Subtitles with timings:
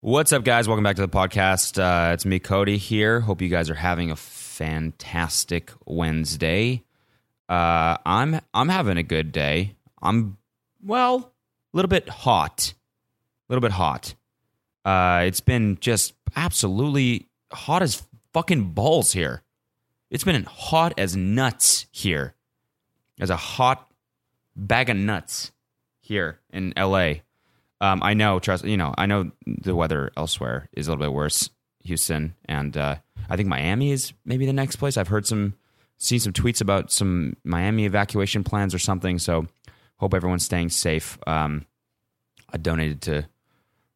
[0.00, 0.68] What's up, guys?
[0.68, 1.76] Welcome back to the podcast.
[1.76, 3.18] Uh, it's me, Cody, here.
[3.18, 6.84] Hope you guys are having a fantastic Wednesday.
[7.48, 9.74] Uh, I'm I'm having a good day.
[10.00, 10.38] I'm
[10.80, 11.32] well,
[11.74, 12.74] a little bit hot,
[13.48, 14.14] a little bit hot.
[14.84, 19.42] Uh, it's been just absolutely hot as fucking balls here.
[20.10, 22.36] It's been hot as nuts here.
[23.18, 23.90] As a hot
[24.54, 25.50] bag of nuts
[25.98, 27.14] here in LA.
[27.80, 31.12] Um, I know, trust you know, I know the weather elsewhere is a little bit
[31.12, 31.50] worse,
[31.84, 32.96] Houston, and uh,
[33.28, 34.96] I think Miami is maybe the next place.
[34.96, 35.54] I've heard some,
[35.96, 39.18] seen some tweets about some Miami evacuation plans or something.
[39.18, 39.46] So,
[39.96, 41.18] hope everyone's staying safe.
[41.26, 41.66] Um,
[42.52, 43.28] I donated to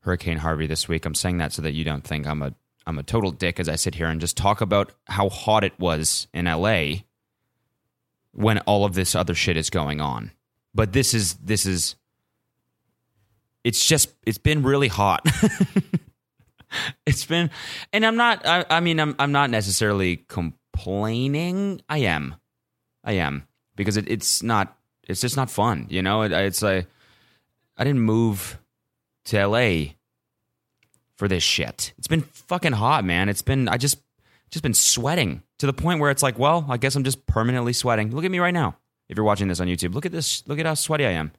[0.00, 1.04] Hurricane Harvey this week.
[1.04, 2.54] I'm saying that so that you don't think I'm a
[2.86, 5.78] I'm a total dick as I sit here and just talk about how hot it
[5.78, 7.02] was in LA
[8.32, 10.32] when all of this other shit is going on.
[10.74, 11.96] But this is this is
[13.64, 15.26] it's just it's been really hot.
[17.06, 17.50] it's been
[17.92, 21.82] and I'm not I, I mean I'm I'm not necessarily complaining.
[21.88, 22.36] I am.
[23.04, 24.76] I am because it, it's not
[25.08, 26.22] it's just not fun, you know?
[26.22, 26.86] It, it's like
[27.76, 28.58] I didn't move
[29.26, 29.92] to LA
[31.16, 31.92] for this shit.
[31.98, 33.28] It's been fucking hot, man.
[33.28, 33.98] It's been I just
[34.50, 37.72] just been sweating to the point where it's like, well, I guess I'm just permanently
[37.72, 38.14] sweating.
[38.14, 38.76] Look at me right now.
[39.08, 40.46] If you're watching this on YouTube, look at this.
[40.46, 41.32] Look at how sweaty I am.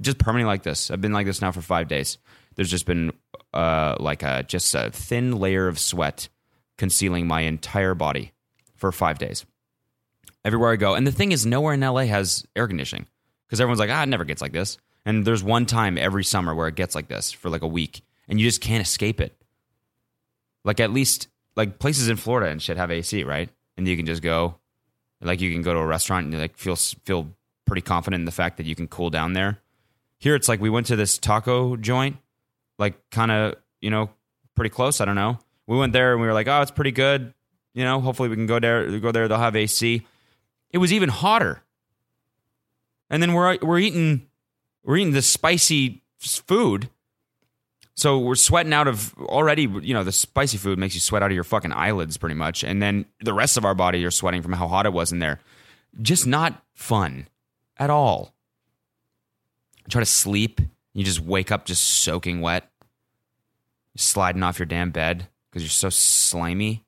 [0.00, 0.90] Just permanently like this.
[0.90, 2.18] I've been like this now for five days.
[2.54, 3.12] There's just been
[3.54, 6.28] uh, like a just a thin layer of sweat
[6.76, 8.32] concealing my entire body
[8.74, 9.44] for five days.
[10.44, 13.06] Everywhere I go, and the thing is, nowhere in LA has air conditioning
[13.46, 14.78] because everyone's like, ah, it never gets like this.
[15.04, 18.02] And there's one time every summer where it gets like this for like a week,
[18.28, 19.36] and you just can't escape it.
[20.64, 23.48] Like at least like places in Florida and shit have AC, right?
[23.76, 24.56] And you can just go,
[25.20, 27.30] like you can go to a restaurant and like feel feel
[27.66, 29.58] pretty confident in the fact that you can cool down there.
[30.18, 32.16] Here it's like we went to this taco joint,
[32.78, 34.10] like kind of you know
[34.54, 35.00] pretty close.
[35.00, 35.38] I don't know.
[35.66, 37.34] We went there and we were like, oh, it's pretty good.
[37.74, 38.98] You know, hopefully we can go there.
[38.98, 39.28] Go there.
[39.28, 40.06] They'll have AC.
[40.70, 41.62] It was even hotter.
[43.10, 44.26] And then we're we're eating
[44.84, 46.88] we're eating this spicy food
[47.96, 51.30] so we're sweating out of already, you know, the spicy food makes you sweat out
[51.30, 52.62] of your fucking eyelids pretty much.
[52.62, 55.18] And then the rest of our body you're sweating from how hot it was in
[55.18, 55.40] there.
[56.02, 57.26] Just not fun
[57.78, 58.34] at all.
[59.88, 60.60] Try to sleep.
[60.94, 62.70] You just wake up just soaking wet,
[63.96, 66.84] sliding off your damn bed because you're so slimy.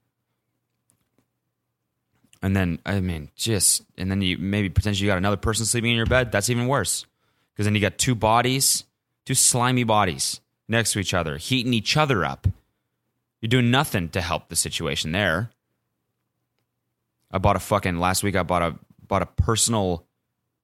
[2.42, 5.90] And then, I mean, just, and then you maybe potentially you got another person sleeping
[5.90, 6.30] in your bed.
[6.30, 7.04] That's even worse
[7.52, 8.84] because then you got two bodies,
[9.26, 12.46] two slimy bodies next to each other, heating each other up.
[13.40, 15.50] You're doing nothing to help the situation there.
[17.30, 18.74] I bought a fucking last week I bought a
[19.06, 20.06] bought a personal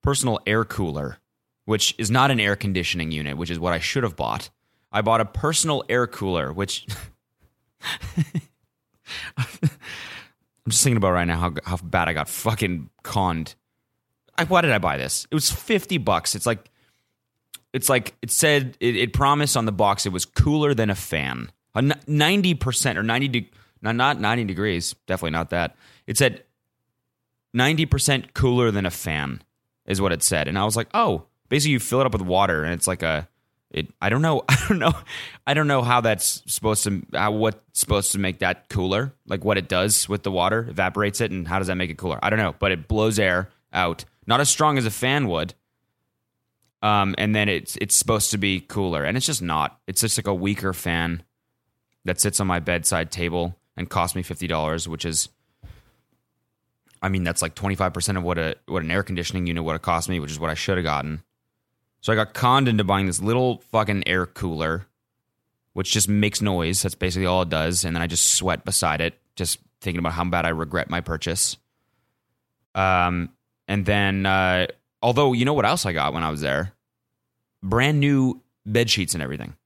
[0.02, 1.18] personal air cooler,
[1.64, 4.50] which is not an air conditioning unit, which is what I should have bought.
[4.92, 6.86] I bought a personal air cooler, which
[9.36, 13.54] I'm just thinking about right now how how bad I got fucking conned.
[14.36, 15.26] I, why did I buy this?
[15.30, 16.34] It was 50 bucks.
[16.34, 16.70] It's like
[17.72, 20.94] it's like it said it, it, promised on the box it was cooler than a
[20.94, 21.50] fan.
[21.74, 23.50] A 90% or 90 de-
[23.82, 25.76] not, not 90 degrees, definitely not that.
[26.06, 26.44] It said
[27.56, 29.42] 90% cooler than a fan
[29.86, 30.46] is what it said.
[30.46, 33.04] And I was like, "Oh, basically you fill it up with water and it's like
[33.04, 33.28] a
[33.70, 34.42] it I don't know.
[34.48, 34.92] I don't know.
[35.46, 39.14] I don't know how that's supposed to how what's supposed to make that cooler.
[39.24, 41.96] Like what it does with the water, evaporates it and how does that make it
[41.96, 42.18] cooler?
[42.20, 44.04] I don't know, but it blows air out.
[44.26, 45.54] Not as strong as a fan would,
[46.82, 49.78] um, and then it's it's supposed to be cooler, and it's just not.
[49.86, 51.22] It's just like a weaker fan
[52.04, 55.28] that sits on my bedside table and cost me fifty dollars, which is,
[57.00, 59.62] I mean, that's like twenty five percent of what a what an air conditioning unit
[59.62, 61.22] would have cost me, which is what I should have gotten.
[62.04, 64.86] So I got conned into buying this little fucking air cooler,
[65.72, 66.82] which just makes noise.
[66.82, 70.12] That's basically all it does, and then I just sweat beside it, just thinking about
[70.12, 71.56] how bad I regret my purchase.
[72.74, 73.30] Um,
[73.66, 74.66] and then, uh,
[75.02, 76.74] although you know what else I got when I was there?
[77.64, 79.56] brand new bed sheets and everything.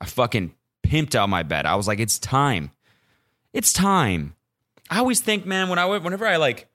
[0.00, 1.66] I fucking pimped out my bed.
[1.66, 2.70] I was like, it's time.
[3.52, 4.36] It's time.
[4.88, 6.69] I always think, man, when I whenever I like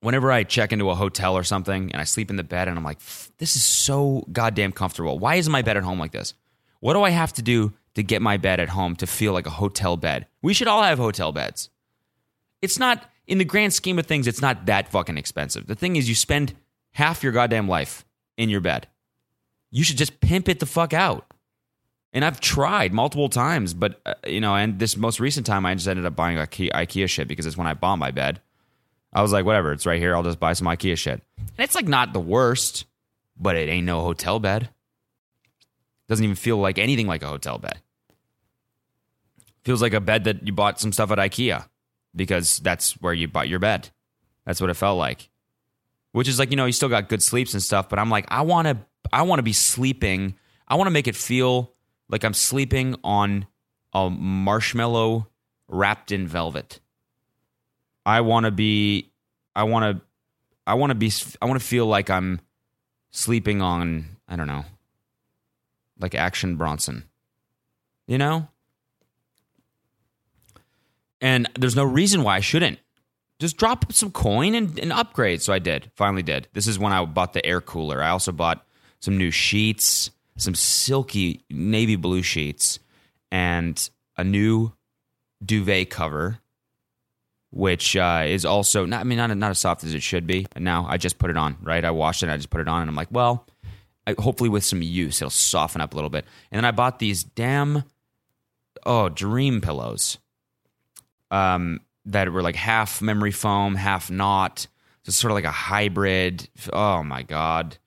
[0.00, 2.78] whenever I check into a hotel or something and I sleep in the bed and
[2.78, 2.98] I'm like,
[3.38, 5.18] this is so goddamn comfortable.
[5.18, 6.34] Why isn't my bed at home like this?
[6.80, 9.46] What do I have to do to get my bed at home to feel like
[9.46, 10.26] a hotel bed?
[10.42, 11.70] We should all have hotel beds.
[12.62, 15.66] It's not in the grand scheme of things, it's not that fucking expensive.
[15.66, 16.54] The thing is you spend
[16.92, 18.04] half your goddamn life
[18.36, 18.86] in your bed
[19.70, 21.26] you should just pimp it the fuck out.
[22.12, 25.74] And I've tried multiple times, but uh, you know, and this most recent time, I
[25.74, 28.40] just ended up buying IKEA shit because it's when I bought my bed.
[29.12, 30.14] I was like, whatever, it's right here.
[30.14, 31.22] I'll just buy some IKEA shit.
[31.38, 32.86] And it's like not the worst,
[33.36, 34.68] but it ain't no hotel bed.
[36.08, 37.80] Doesn't even feel like anything like a hotel bed.
[39.64, 41.66] Feels like a bed that you bought some stuff at IKEA
[42.14, 43.90] because that's where you bought your bed.
[44.46, 45.28] That's what it felt like.
[46.12, 48.24] Which is like, you know, you still got good sleeps and stuff, but I'm like,
[48.28, 48.78] I want to
[49.12, 50.34] I want to be sleeping.
[50.66, 51.74] I want to make it feel
[52.08, 53.46] like I'm sleeping on
[53.92, 55.28] a marshmallow
[55.66, 56.80] wrapped in velvet.
[58.08, 59.10] I want to be
[59.54, 60.04] I want to
[60.66, 61.12] I want to be
[61.42, 62.40] I want to feel like I'm
[63.10, 64.64] sleeping on I don't know
[66.00, 67.04] like Action Bronson.
[68.06, 68.48] You know?
[71.20, 72.78] And there's no reason why I shouldn't.
[73.38, 75.42] Just drop some coin and, and upgrade.
[75.42, 75.90] So I did.
[75.94, 76.48] Finally did.
[76.54, 78.02] This is when I bought the air cooler.
[78.02, 78.66] I also bought
[79.00, 82.78] some new sheets, some silky navy blue sheets,
[83.30, 84.72] and a new
[85.44, 86.38] duvet cover,
[87.50, 89.00] which uh, is also not.
[89.00, 90.46] I mean, not not as soft as it should be.
[90.54, 91.56] And now I just put it on.
[91.62, 92.28] Right, I washed it.
[92.28, 93.46] I just put it on, and I'm like, well,
[94.06, 96.24] I, hopefully with some use, it'll soften up a little bit.
[96.50, 97.84] And then I bought these damn
[98.84, 100.18] oh dream pillows,
[101.30, 104.60] um, that were like half memory foam, half not.
[104.60, 106.48] So it's sort of like a hybrid.
[106.72, 107.78] Oh my god.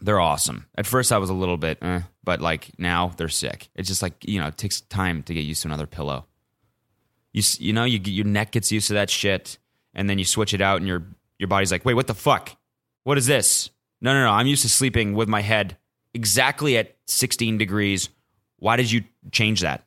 [0.00, 0.66] They're awesome.
[0.76, 3.70] At first, I was a little bit, eh, but like now they're sick.
[3.74, 6.26] It's just like you know, it takes time to get used to another pillow.
[7.36, 9.58] You you know, you your neck gets used to that shit,
[9.94, 11.04] and then you switch it out, and your
[11.38, 12.56] your body's like, wait, what the fuck?
[13.04, 13.68] What is this?
[14.00, 14.30] No, no, no.
[14.30, 15.76] I'm used to sleeping with my head
[16.14, 18.08] exactly at 16 degrees.
[18.58, 19.84] Why did you change that?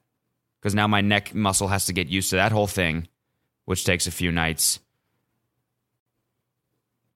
[0.61, 3.07] Because now my neck muscle has to get used to that whole thing,
[3.65, 4.79] which takes a few nights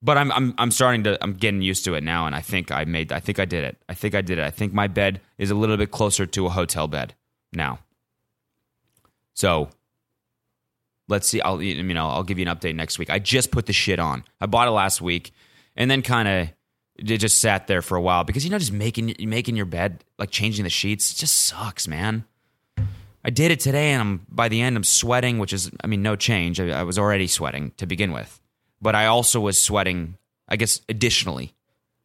[0.04, 2.70] but I'm I'm I'm starting to I'm getting used to it now, and I think
[2.70, 3.78] I made I think I did it.
[3.88, 4.44] I think I did it.
[4.44, 7.14] I think my bed is a little bit closer to a hotel bed
[7.54, 7.78] now.
[9.32, 9.70] So
[11.08, 11.40] let's see.
[11.40, 13.10] I'll you know I'll give you an update next week.
[13.10, 14.24] I just put the shit on.
[14.40, 15.32] I bought it last week,
[15.76, 16.48] and then kind of
[16.96, 20.04] it just sat there for a while because you know just making making your bed
[20.18, 22.24] like changing the sheets just sucks, man.
[23.26, 26.02] I did it today, and I'm by the end I'm sweating, which is I mean
[26.02, 26.60] no change.
[26.60, 28.40] I, I was already sweating to begin with
[28.84, 31.54] but I also was sweating, I guess, additionally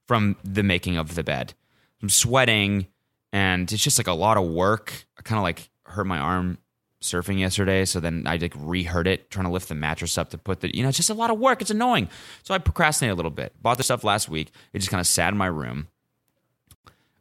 [0.07, 1.53] from the making of the bed.
[2.01, 2.87] I'm sweating,
[3.33, 5.05] and it's just like a lot of work.
[5.17, 6.57] I kind of like hurt my arm
[7.01, 10.37] surfing yesterday, so then I like rehurt it, trying to lift the mattress up to
[10.37, 11.61] put the, you know, it's just a lot of work.
[11.61, 12.09] It's annoying.
[12.43, 13.53] So I procrastinated a little bit.
[13.61, 14.51] Bought the stuff last week.
[14.73, 15.87] It just kind of sat in my room.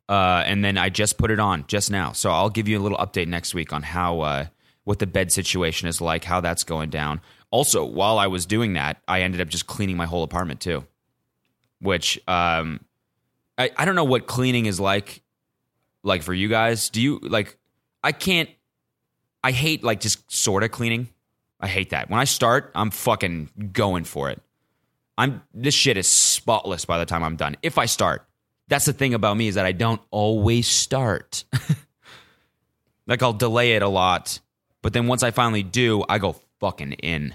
[0.09, 2.13] Uh, and then I just put it on just now.
[2.13, 4.47] So I'll give you a little update next week on how uh,
[4.85, 7.21] what the bed situation is like, how that's going down.
[7.51, 10.87] Also, while I was doing that, I ended up just cleaning my whole apartment too,
[11.81, 12.81] which um,
[13.57, 15.23] I I don't know what cleaning is like.
[16.03, 17.59] Like for you guys, do you like?
[18.03, 18.49] I can't.
[19.43, 21.09] I hate like just sort of cleaning.
[21.61, 22.11] I hate that.
[22.11, 24.41] When I start, I'm fucking going for it.
[25.17, 27.57] I'm this shit is spotless by the time I'm done.
[27.63, 28.25] If I start.
[28.69, 31.45] That's the thing about me is that I don't always start.
[33.07, 34.41] like I'll delay it a lot,
[34.83, 37.35] but then once I finally do, I go fucking in.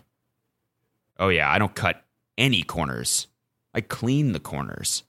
[1.20, 2.04] Oh, yeah, I don't cut
[2.38, 3.28] any corners.
[3.74, 5.04] I clean the corners,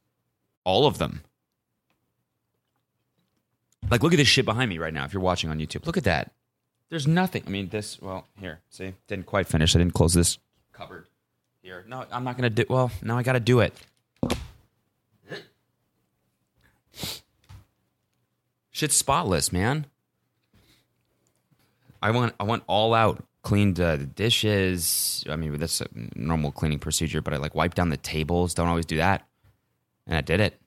[0.64, 1.22] all of them.
[3.90, 5.04] Like, look at this shit behind me right now.
[5.04, 6.32] If you're watching on YouTube, look at that.
[6.90, 7.42] There's nothing.
[7.46, 8.00] I mean, this.
[8.00, 9.74] Well, here, see, didn't quite finish.
[9.74, 10.38] I didn't close this
[10.72, 11.06] cupboard
[11.62, 11.84] here.
[11.88, 12.64] No, I'm not gonna do.
[12.68, 13.74] Well, now I got to do it.
[18.70, 19.86] Shit's spotless, man.
[22.02, 22.34] I want.
[22.38, 25.24] I want all out cleaned uh, the dishes.
[25.30, 28.54] I mean, that's a normal cleaning procedure, but I like wipe down the tables.
[28.54, 29.28] Don't always do that.
[30.06, 30.60] And I did it.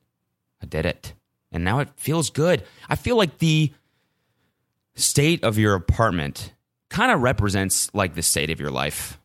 [0.62, 1.14] I did it.
[1.52, 2.64] And now it feels good.
[2.90, 3.74] I feel like the
[4.98, 6.54] state of your apartment
[6.90, 9.20] kind of represents like the state of your life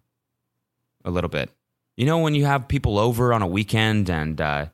[1.04, 1.50] a little bit.
[1.96, 4.66] You know, when you have people over on a weekend and uh,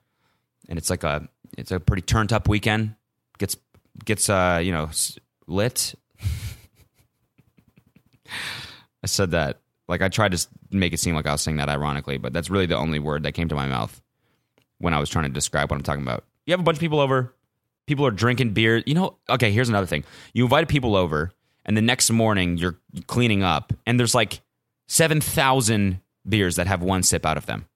[0.69, 2.95] and it's like a it's a pretty turned up weekend,
[3.39, 3.57] gets
[4.05, 4.91] gets uh, you know
[5.47, 5.95] lit.
[9.03, 11.69] I said that like I tried to make it seem like I was saying that
[11.69, 14.01] ironically, but that's really the only word that came to my mouth
[14.79, 16.25] when I was trying to describe what I'm talking about.
[16.47, 17.35] You have a bunch of people over,
[17.89, 18.83] people are drinking beer.
[18.87, 20.05] You know, okay, here's another thing.
[20.33, 21.33] You invited people over,
[21.65, 24.41] and the next morning you're cleaning up, and there's like
[24.87, 27.67] 7,000 beers that have one sip out of them.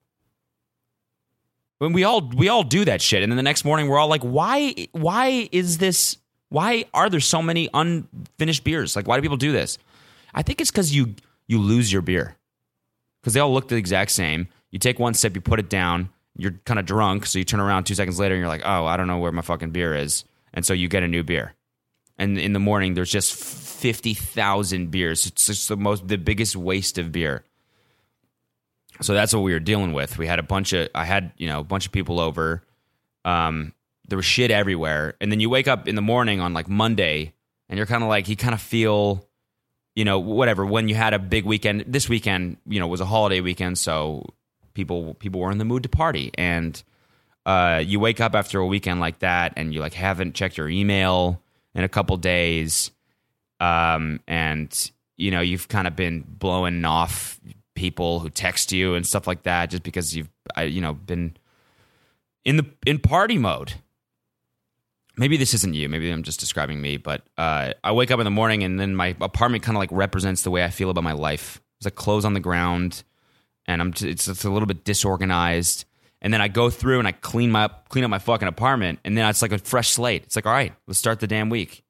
[1.79, 4.07] When we all we all do that shit, and then the next morning we're all
[4.07, 6.17] like, why why is this?
[6.47, 8.95] Why are there so many unfinished beers?
[8.95, 9.77] Like, why do people do this?
[10.33, 11.15] I think it's because you
[11.47, 12.37] you lose your beer
[13.19, 14.47] because they all look the exact same.
[14.71, 17.59] You take one sip, you put it down, you're kind of drunk, so you turn
[17.59, 19.95] around two seconds later and you're like, oh, I don't know where my fucking beer
[19.95, 21.53] is, and so you get a new beer.
[22.17, 25.25] And in the morning, there's just fifty thousand beers.
[25.25, 27.43] It's just the most, the biggest waste of beer.
[29.01, 30.17] So that's what we were dealing with.
[30.17, 32.63] We had a bunch of, I had you know a bunch of people over.
[33.25, 33.73] Um,
[34.07, 37.33] there was shit everywhere, and then you wake up in the morning on like Monday
[37.73, 39.27] and you're kind of like you kind of feel
[39.95, 43.05] you know whatever when you had a big weekend this weekend you know was a
[43.05, 44.23] holiday weekend so
[44.73, 46.31] people people were in the mood to party.
[46.35, 46.81] And
[47.45, 50.69] uh, you wake up after a weekend like that and you like haven't checked your
[50.69, 51.41] email
[51.75, 52.91] in a couple days.
[53.59, 57.39] Um, and you know you've kind of been blowing off
[57.75, 60.29] people who text you and stuff like that just because you've
[60.61, 61.35] you know been
[62.45, 63.73] in the in party mode.
[65.15, 65.87] Maybe this isn't you.
[65.89, 68.95] Maybe i'm just describing me but uh, i wake up in the morning and then
[68.95, 71.61] my apartment kind of like represents the way i feel about my life.
[71.79, 73.03] There's like clothes on the ground
[73.67, 75.85] and i'm just, it's, it's a little bit disorganized.
[76.21, 79.17] And then i go through and i clean my clean up my fucking apartment and
[79.17, 80.23] then it's like a fresh slate.
[80.23, 81.83] It's like all right let's start the damn week.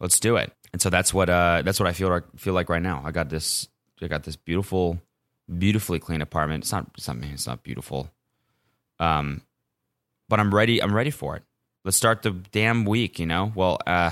[0.00, 0.52] Let's do it.
[0.72, 3.02] And so that's what uh that's what i feel feel like right now.
[3.04, 3.68] I got this
[4.02, 5.00] i got this beautiful
[5.58, 6.64] beautifully clean apartment.
[6.64, 8.10] It's not not it's not beautiful.
[8.98, 9.42] Um
[10.28, 11.42] but i'm ready i'm ready for it.
[11.86, 13.52] Let's start the damn week, you know?
[13.54, 14.10] Well, uh,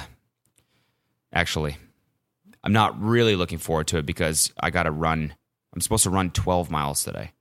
[1.32, 1.76] actually,
[2.62, 5.34] I'm not really looking forward to it because I got to run.
[5.74, 7.32] I'm supposed to run 12 miles today.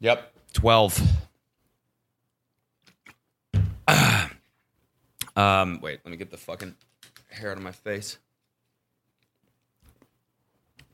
[0.00, 1.00] Yep, 12.
[5.36, 6.74] um, wait, let me get the fucking
[7.30, 8.18] hair out of my face.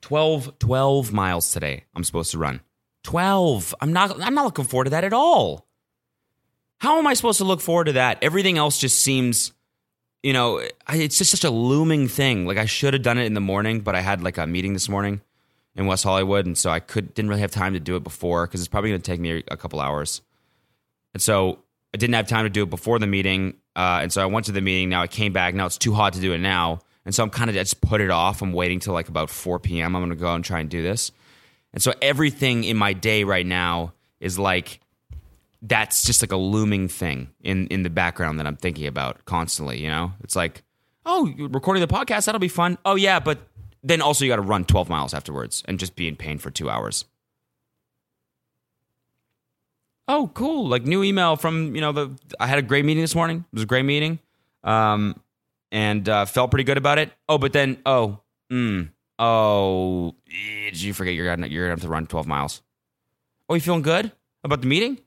[0.03, 1.85] 12, 12 miles today.
[1.95, 2.61] I'm supposed to run.
[3.03, 3.75] 12.
[3.81, 5.67] I'm not I'm not looking forward to that at all.
[6.79, 8.19] How am I supposed to look forward to that?
[8.23, 9.53] Everything else just seems,
[10.25, 12.47] you know, it's just such a looming thing.
[12.47, 14.73] Like I should have done it in the morning, but I had like a meeting
[14.73, 15.21] this morning
[15.77, 18.47] in West Hollywood, and so I could didn't really have time to do it before
[18.47, 20.23] because it's probably going to take me a couple hours.
[21.13, 21.59] And so
[21.93, 24.47] I didn't have time to do it before the meeting, uh, and so I went
[24.47, 24.89] to the meeting.
[24.89, 25.53] Now I came back.
[25.53, 28.01] Now it's too hot to do it now, and so I'm kind of just put
[28.01, 28.41] it off.
[28.41, 29.95] I'm waiting till like about 4 p.m.
[29.95, 31.13] I'm going to go out and try and do this.
[31.75, 34.81] And so everything in my day right now is like
[35.67, 39.81] that's just like a looming thing in in the background that I'm thinking about constantly.
[39.81, 40.63] You know, it's like,
[41.07, 42.79] oh, recording the podcast that'll be fun.
[42.85, 43.39] Oh yeah, but
[43.83, 46.51] then also you got to run 12 miles afterwards and just be in pain for
[46.51, 47.07] two hours.
[50.07, 50.69] Oh, cool!
[50.69, 52.11] Like new email from you know the.
[52.39, 53.39] I had a great meeting this morning.
[53.39, 54.19] It was a great meeting,
[54.63, 55.19] um,
[55.73, 57.11] and uh, felt pretty good about it.
[57.27, 58.21] Oh, but then oh,
[58.53, 60.15] mm, oh,
[60.67, 62.61] did you forget you're gonna you're gonna have to run 12 miles?
[63.49, 64.99] Oh, you feeling good about the meeting?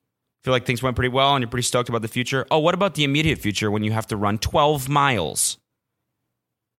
[0.43, 2.45] Feel like things went pretty well and you're pretty stoked about the future.
[2.51, 5.57] Oh, what about the immediate future when you have to run 12 miles?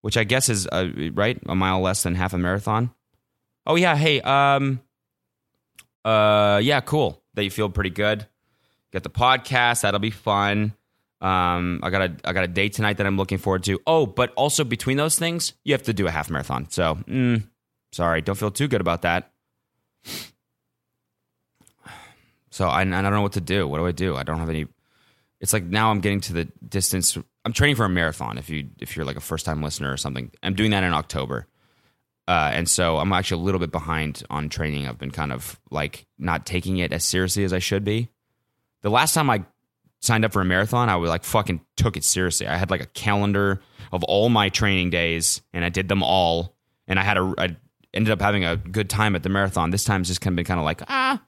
[0.01, 2.93] Which I guess is uh, right, a mile less than half a marathon.
[3.67, 4.81] Oh yeah, hey, um
[6.05, 7.23] uh yeah, cool.
[7.35, 8.27] That you feel pretty good.
[8.93, 10.73] Get the podcast, that'll be fun.
[11.21, 13.81] Um I got a I got a date tonight that I'm looking forward to.
[13.87, 16.71] Oh, but also between those things, you have to do a half marathon.
[16.71, 17.43] So, mm,
[17.93, 19.33] sorry, don't feel too good about that.
[22.59, 23.69] So I, I don't know what to do.
[23.69, 24.17] What do I do?
[24.17, 24.67] I don't have any.
[25.41, 27.17] It's like now I'm getting to the distance.
[27.45, 28.37] I'm training for a marathon.
[28.37, 30.93] If you if you're like a first time listener or something, I'm doing that in
[30.93, 31.47] October.
[32.27, 34.89] Uh, and so I'm actually a little bit behind on training.
[34.89, 38.09] I've been kind of like not taking it as seriously as I should be.
[38.83, 39.45] The last time I
[40.01, 42.49] signed up for a marathon, I was like fucking took it seriously.
[42.49, 43.61] I had like a calendar
[43.93, 46.57] of all my training days, and I did them all.
[46.89, 47.57] And I had a, I
[47.95, 49.71] ended up having a good time at the marathon.
[49.71, 51.23] This time's just kind of been kind of like ah,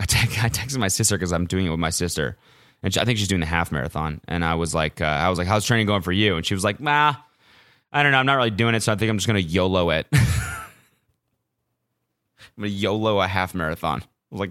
[0.00, 2.36] I, te- I texted my sister because I'm doing it with my sister,
[2.82, 4.20] and she, I think she's doing the half marathon.
[4.28, 6.36] And I was like, uh, I was like, how's training going for you?
[6.36, 7.14] And she was like, nah,
[7.92, 9.90] I don't know, I'm not really doing it, so I think I'm just gonna YOLO
[9.90, 10.06] it.
[10.12, 10.18] I'm
[12.58, 14.02] gonna YOLO a half marathon.
[14.02, 14.50] I was like,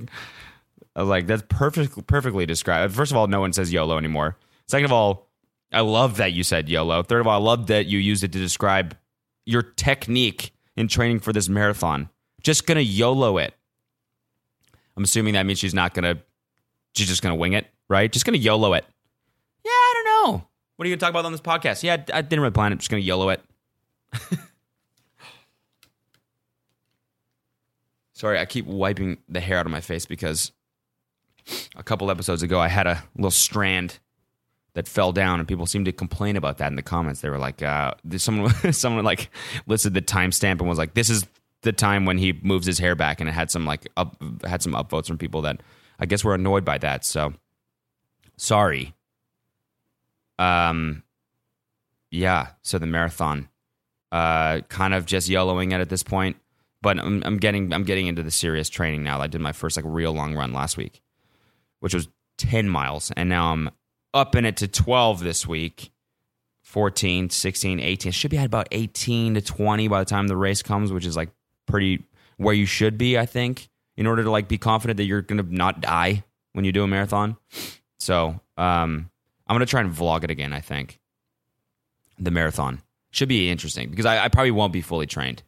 [0.96, 2.94] I was like, that's perfect, perfectly described.
[2.94, 4.38] First of all, no one says YOLO anymore.
[4.68, 5.30] Second of all,
[5.72, 7.04] I love that you said YOLO.
[7.04, 8.96] Third of all, I love that you used it to describe
[9.46, 12.10] your technique in training for this marathon.
[12.42, 13.54] Just gonna YOLO it.
[14.98, 16.18] I'm assuming that means she's not gonna.
[16.96, 18.12] She's just gonna wing it, right?
[18.12, 18.86] Just gonna YOLO it.
[19.64, 20.48] Yeah, I don't know.
[20.76, 21.84] What are you gonna talk about on this podcast?
[21.84, 22.78] Yeah, I didn't really plan it.
[22.80, 23.42] Just gonna YOLO it.
[28.14, 30.54] Sorry, I keep wiping the hair out of my face because
[31.76, 34.00] a couple episodes ago I had a little strand
[34.74, 37.22] that fell down, and people seemed to complain about that in the comments.
[37.22, 39.30] They were like, uh, "Someone, someone like
[39.68, 41.26] listed the timestamp and was like, this is
[41.66, 44.64] the time when he moves his hair back, and it had some like up had
[44.64, 45.62] some upvotes from people that
[46.00, 47.04] I guess were annoyed by that.
[47.04, 47.34] So
[48.38, 48.96] sorry.
[50.40, 51.04] Um,
[52.12, 52.50] yeah.
[52.62, 53.50] So the marathon,
[54.12, 56.38] uh, kind of just YOLOing it at this point,
[56.82, 59.20] but I'm, I'm getting I'm getting into the serious training now.
[59.20, 61.02] I did my first like real long run last week,
[61.82, 62.08] which was
[62.38, 63.70] ten miles, and now I'm
[64.14, 65.92] up in it to twelve this week.
[66.64, 68.12] 14, 16, 18.
[68.12, 71.16] Should be at about 18 to 20 by the time the race comes, which is
[71.16, 71.30] like
[71.66, 72.04] pretty
[72.38, 75.44] where you should be, I think, in order to like be confident that you're going
[75.44, 77.38] to not die when you do a marathon.
[78.00, 79.10] So, um,
[79.48, 80.54] I'm gonna try and vlog it again.
[80.54, 81.00] I think
[82.18, 82.82] the marathon
[83.12, 85.44] should be interesting because I, I probably won't be fully trained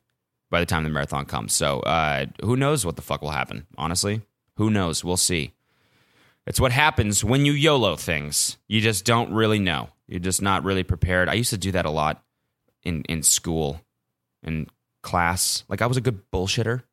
[0.49, 1.53] by the time the marathon comes.
[1.53, 3.65] So uh, who knows what the fuck will happen?
[3.77, 4.21] Honestly,
[4.55, 5.03] who knows?
[5.03, 5.53] We'll see.
[6.45, 8.57] It's what happens when you YOLO things.
[8.67, 9.89] You just don't really know.
[10.07, 11.27] You're just not really prepared.
[11.27, 12.23] I used to do that a lot
[12.83, 13.81] in in school,
[14.43, 14.67] in
[15.07, 15.63] class.
[15.69, 16.83] Like I was a good bullshitter.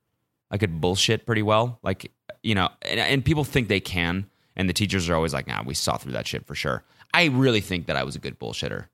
[0.48, 1.80] I could bullshit pretty well.
[1.82, 2.12] Like
[2.44, 5.64] you know, and, and people think they can, and the teachers are always like, "Nah,
[5.64, 8.38] we saw through that shit for sure." I really think that I was a good
[8.38, 8.86] bullshitter.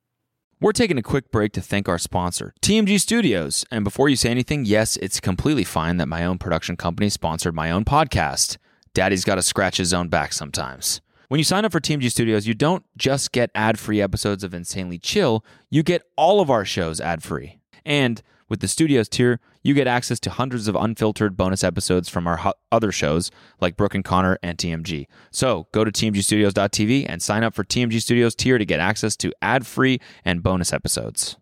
[0.58, 3.64] We're taking a quick break to thank our sponsor, TMG Studios.
[3.70, 7.54] And before you say anything, yes, it's completely fine that my own production company sponsored
[7.54, 8.56] my own podcast.
[8.94, 11.00] Daddy's got to scratch his own back sometimes.
[11.28, 14.52] When you sign up for TMG Studios, you don't just get ad free episodes of
[14.52, 17.60] Insanely Chill, you get all of our shows ad free.
[17.84, 22.26] And with the Studios tier, you get access to hundreds of unfiltered bonus episodes from
[22.26, 23.30] our ho- other shows
[23.60, 25.06] like Brooke and Connor and TMG.
[25.30, 29.32] So go to tmgstudios.tv and sign up for TMG Studios tier to get access to
[29.40, 31.36] ad free and bonus episodes.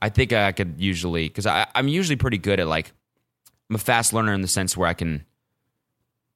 [0.00, 2.92] I think I could usually because I'm usually pretty good at like
[3.68, 5.24] I'm a fast learner in the sense where I can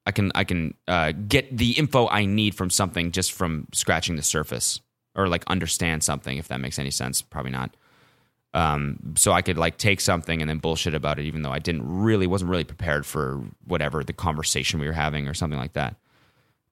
[0.06, 4.16] I can I can uh, get the info I need from something just from scratching
[4.16, 4.80] the surface
[5.16, 7.22] or like understand something if that makes any sense.
[7.22, 7.74] Probably not.
[8.54, 11.58] Um, so I could like take something and then bullshit about it, even though I
[11.58, 15.72] didn't really wasn't really prepared for whatever the conversation we were having or something like
[15.72, 15.96] that.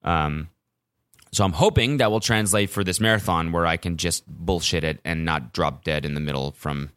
[0.04, 0.48] Um,
[1.32, 5.00] so I'm hoping that will translate for this marathon where I can just bullshit it
[5.04, 6.90] and not drop dead in the middle from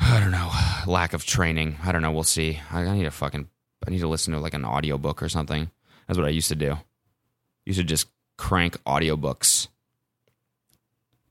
[0.00, 0.50] I don't know
[0.86, 1.76] lack of training.
[1.82, 2.12] I don't know.
[2.12, 2.60] We'll see.
[2.70, 3.48] I, need to fucking
[3.86, 5.70] I need to listen to like an audiobook or something.
[6.06, 6.78] That's what I used to do.
[7.64, 9.68] used to just crank audiobooks.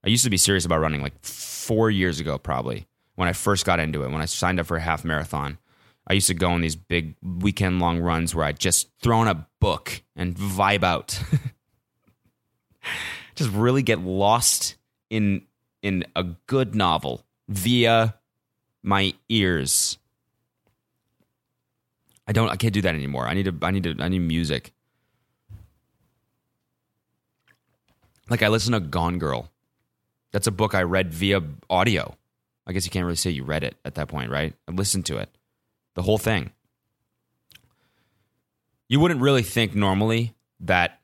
[0.03, 3.65] I used to be serious about running like four years ago, probably when I first
[3.65, 4.11] got into it.
[4.11, 5.57] When I signed up for a half marathon,
[6.07, 9.27] I used to go on these big weekend long runs where I'd just throw in
[9.27, 11.19] a book and vibe out.
[13.35, 14.75] just really get lost
[15.09, 15.43] in
[15.81, 18.15] in a good novel via
[18.81, 19.97] my ears.
[22.27, 22.49] I don't.
[22.49, 23.27] I can't do that anymore.
[23.27, 23.55] I need to.
[23.61, 23.95] I need to.
[23.99, 24.73] I need music.
[28.29, 29.52] Like I listen to Gone Girl.
[30.33, 32.17] That's a book I read via audio.
[32.65, 34.53] I guess you can't really say you read it at that point, right?
[34.67, 35.29] I listened to it,
[35.95, 36.51] the whole thing.
[38.89, 40.99] You wouldn't really think normally that,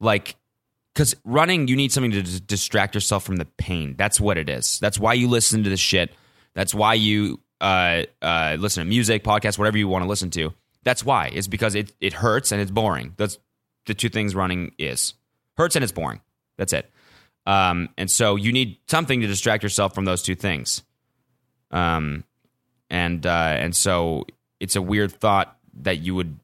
[0.00, 0.36] like,
[0.94, 3.94] because running, you need something to d- distract yourself from the pain.
[3.96, 4.78] That's what it is.
[4.80, 6.12] That's why you listen to this shit.
[6.54, 10.52] That's why you uh, uh, listen to music, podcast, whatever you want to listen to.
[10.82, 11.30] That's why.
[11.32, 13.14] It's because it it hurts and it's boring.
[13.16, 13.38] That's
[13.86, 15.14] the two things running is
[15.56, 16.20] hurts and it's boring.
[16.56, 16.90] That's it.
[17.46, 20.82] Um, and so you need something to distract yourself from those two things.
[21.70, 22.24] Um,
[22.90, 24.26] and uh, and so
[24.58, 26.38] it's a weird thought that you would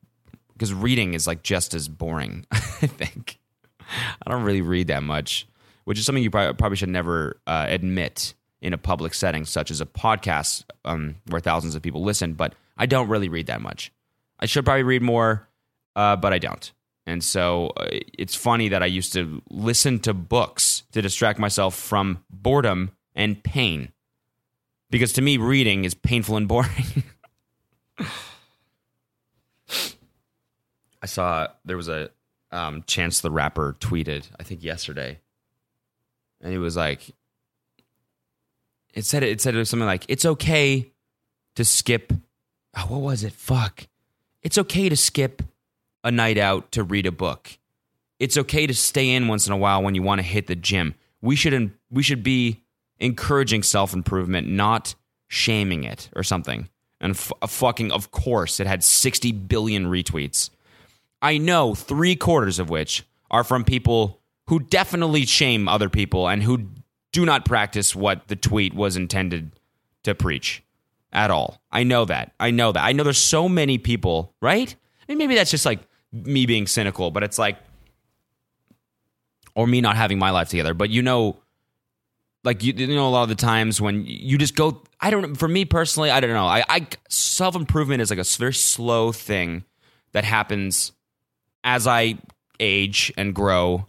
[0.52, 2.46] because reading is like just as boring.
[2.52, 3.38] I think
[3.80, 5.46] I don't really read that much,
[5.84, 9.80] which is something you probably, should never uh, admit in a public setting, such as
[9.80, 12.32] a podcast um, where thousands of people listen.
[12.34, 13.92] But I don't really read that much.
[14.40, 15.48] I should probably read more,
[15.94, 16.72] uh, but I don't.
[17.06, 21.76] And so uh, it's funny that I used to listen to books to distract myself
[21.76, 23.92] from boredom and pain.
[24.90, 27.04] Because to me, reading is painful and boring.
[31.02, 32.10] I saw there was a
[32.50, 35.20] um, Chance the Rapper tweeted, I think yesterday.
[36.40, 37.12] And he was like,
[38.96, 40.90] it said it said it was something like it's okay
[41.54, 42.12] to skip
[42.76, 43.86] oh, what was it fuck
[44.42, 45.42] it's okay to skip
[46.06, 47.58] a night out to read a book
[48.18, 50.56] it's okay to stay in once in a while when you want to hit the
[50.56, 52.62] gym we should we should be
[52.98, 54.94] encouraging self-improvement not
[55.28, 56.68] shaming it or something
[57.00, 60.50] and f- fucking of course it had 60 billion retweets
[61.20, 66.42] i know 3 quarters of which are from people who definitely shame other people and
[66.42, 66.68] who
[67.12, 69.50] do not practice what the tweet was intended
[70.04, 70.62] to preach
[71.12, 71.60] at all.
[71.72, 72.32] I know that.
[72.38, 72.84] I know that.
[72.84, 74.74] I know there's so many people, right?
[74.74, 75.80] I mean, maybe that's just like
[76.24, 77.58] me being cynical, but it's like,
[79.54, 80.74] or me not having my life together.
[80.74, 81.38] But you know,
[82.44, 85.34] like you, you know, a lot of the times when you just go, I don't.
[85.34, 86.46] For me personally, I don't know.
[86.46, 89.64] I, I self improvement is like a very slow thing
[90.12, 90.92] that happens
[91.64, 92.18] as I
[92.60, 93.86] age and grow.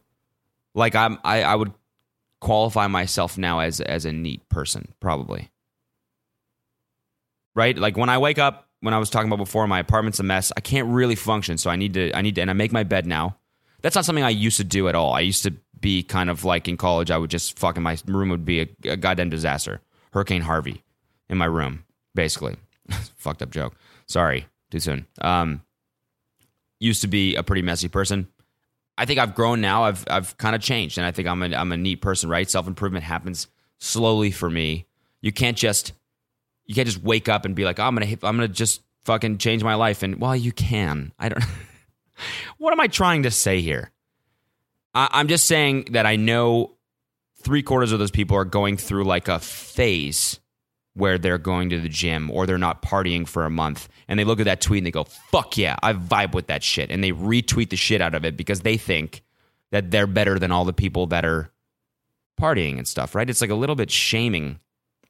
[0.73, 1.71] Like I'm, I, I would
[2.41, 5.49] qualify myself now as as a neat person, probably.
[7.55, 7.77] Right?
[7.77, 10.51] Like when I wake up, when I was talking about before, my apartment's a mess.
[10.55, 12.83] I can't really function, so I need to I need to and I make my
[12.83, 13.37] bed now.
[13.81, 15.13] That's not something I used to do at all.
[15.13, 18.29] I used to be kind of like in college, I would just fucking my room
[18.29, 19.81] would be a, a goddamn disaster.
[20.11, 20.83] Hurricane Harvey
[21.29, 21.85] in my room,
[22.15, 22.55] basically.
[23.17, 23.75] Fucked up joke.
[24.07, 25.05] Sorry, too soon.
[25.21, 25.61] Um,
[26.79, 28.27] used to be a pretty messy person.
[28.97, 29.83] I think I've grown now.
[29.83, 32.29] I've I've kind of changed, and I think I'm a I'm a neat person.
[32.29, 32.49] Right?
[32.49, 34.85] Self improvement happens slowly for me.
[35.21, 35.93] You can't just
[36.67, 39.37] you can't just wake up and be like, oh, I'm gonna I'm gonna just fucking
[39.39, 40.03] change my life.
[40.03, 41.13] And well, you can.
[41.17, 41.43] I don't.
[42.57, 43.91] what am I trying to say here?
[44.93, 46.77] I, I'm just saying that I know
[47.41, 50.39] three quarters of those people are going through like a phase
[50.93, 54.23] where they're going to the gym or they're not partying for a month and they
[54.23, 56.89] look at that tweet and they go, fuck yeah, I vibe with that shit.
[56.89, 59.23] And they retweet the shit out of it because they think
[59.71, 61.51] that they're better than all the people that are
[62.39, 63.29] partying and stuff, right?
[63.29, 64.59] It's like a little bit shaming.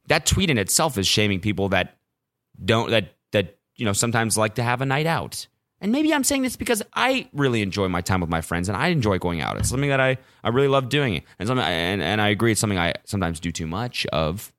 [0.08, 1.98] That tweet in itself is shaming people that
[2.63, 5.48] don't, that, that, you know, sometimes like to have a night out.
[5.80, 8.78] And maybe I'm saying this because I really enjoy my time with my friends and
[8.78, 9.58] I enjoy going out.
[9.58, 11.22] It's something that I, I really love doing.
[11.38, 14.52] And, something, and, and I agree it's something I sometimes do too much of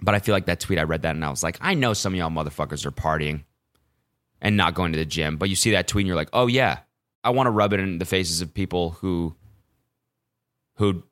[0.00, 1.92] but I feel like that tweet, I read that and I was like, I know
[1.94, 3.44] some of y'all motherfuckers are partying
[4.40, 5.36] and not going to the gym.
[5.36, 6.80] But you see that tweet and you're like, oh, yeah,
[7.24, 9.34] I want to rub it in the faces of people who,
[10.74, 11.02] who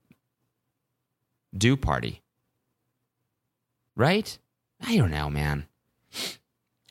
[1.56, 2.20] do party.
[3.96, 4.38] Right?
[4.80, 5.66] I don't know, man.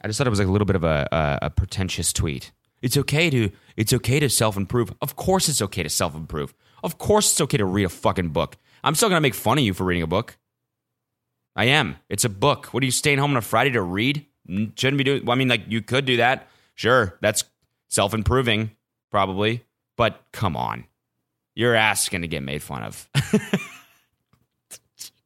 [0.02, 2.52] I just thought it was like a little bit of a, a, a pretentious tweet.
[2.82, 4.94] It's okay to it's okay to self improve.
[5.02, 6.54] Of course, it's okay to self improve.
[6.84, 8.58] Of course, it's okay to read a fucking book.
[8.84, 10.38] I'm still gonna make fun of you for reading a book.
[11.56, 11.98] I am.
[12.10, 12.68] It's a book.
[12.68, 14.26] What are you staying home on a Friday to read?
[14.48, 15.24] Shouldn't be doing.
[15.24, 16.50] Well, I mean, like you could do that.
[16.76, 17.46] Sure, that's
[17.90, 18.72] self improving,
[19.12, 19.64] probably.
[19.96, 20.86] But come on,
[21.56, 23.10] you're asking to get made fun of.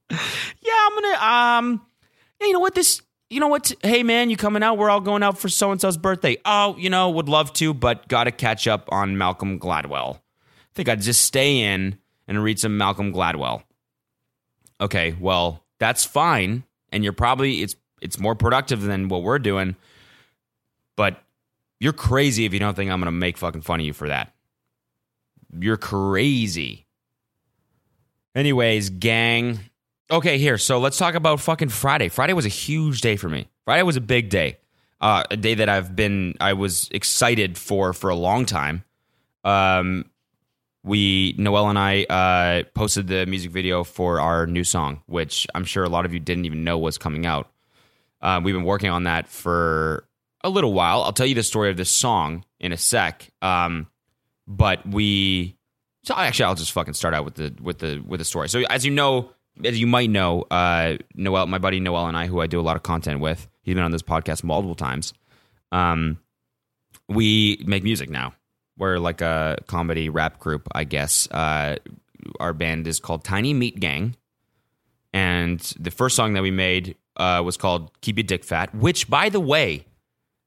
[0.10, 1.58] yeah, I'm gonna.
[1.68, 1.86] Um,
[2.40, 2.76] yeah, you know what?
[2.76, 3.02] This.
[3.30, 3.74] You know what?
[3.84, 4.78] Hey, man, you coming out?
[4.78, 6.38] We're all going out for so and so's birthday.
[6.46, 10.16] Oh, you know, would love to, but got to catch up on Malcolm Gladwell.
[10.16, 13.64] I think I'd just stay in and read some Malcolm Gladwell.
[14.80, 19.76] Okay, well, that's fine and you're probably it's it's more productive than what we're doing
[20.96, 21.22] but
[21.80, 24.34] you're crazy if you don't think i'm gonna make fucking fun of you for that
[25.60, 26.86] you're crazy
[28.36, 29.60] anyways gang
[30.10, 33.48] okay here so let's talk about fucking friday friday was a huge day for me
[33.66, 34.58] friday was a big day
[35.02, 38.84] uh, a day that i've been i was excited for for a long time
[39.44, 40.06] um
[40.88, 45.66] we Noel and I uh, posted the music video for our new song, which I'm
[45.66, 47.52] sure a lot of you didn't even know was coming out.
[48.22, 50.08] Uh, we've been working on that for
[50.44, 51.04] a little while.
[51.04, 53.30] I'll tell you the story of this song in a sec.
[53.42, 53.88] Um,
[54.48, 55.58] but we,
[56.04, 58.50] so actually, I'll just fucking start out with the with the with the story.
[58.50, 59.32] So as you know,
[59.64, 62.62] as you might know, uh, Noel, my buddy Noel and I, who I do a
[62.62, 65.14] lot of content with, he's been on this podcast multiple times.
[65.72, 66.20] Um,
[67.08, 68.34] we make music now
[68.78, 71.30] we're like a comedy rap group, I guess.
[71.30, 71.78] Uh,
[72.40, 74.16] our band is called Tiny Meat Gang,
[75.14, 79.10] and the first song that we made uh, was called "Keep Your Dick Fat," which,
[79.10, 79.86] by the way,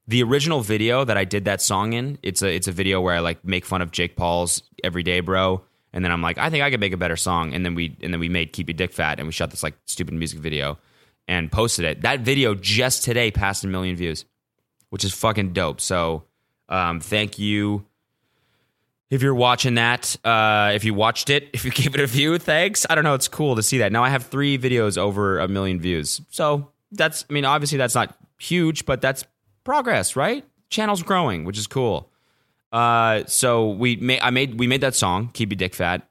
[0.06, 3.14] the original video that I did that song in, it's a it's a video where
[3.14, 6.62] I like make fun of Jake Paul's "Everyday Bro," and then I'm like, I think
[6.62, 8.76] I could make a better song, and then we and then we made "Keep Your
[8.76, 10.78] Dick Fat," and we shot this like stupid music video
[11.28, 12.02] and posted it.
[12.02, 14.24] That video just today passed a million views,
[14.90, 15.80] which is fucking dope.
[15.80, 16.24] So,
[16.68, 17.84] um, thank you
[19.10, 22.38] if you're watching that, uh, if you watched it, if you gave it a view,
[22.38, 22.86] thanks.
[22.88, 23.14] I don't know.
[23.14, 23.92] It's cool to see that.
[23.92, 26.20] Now I have three videos over a million views.
[26.30, 29.24] So that's, I mean, obviously that's not huge, but that's
[29.64, 30.44] progress, right?
[30.70, 32.09] Channel's growing, which is cool.
[32.72, 36.06] Uh, so we made, I made, we made that song, Keep Your Dick Fat,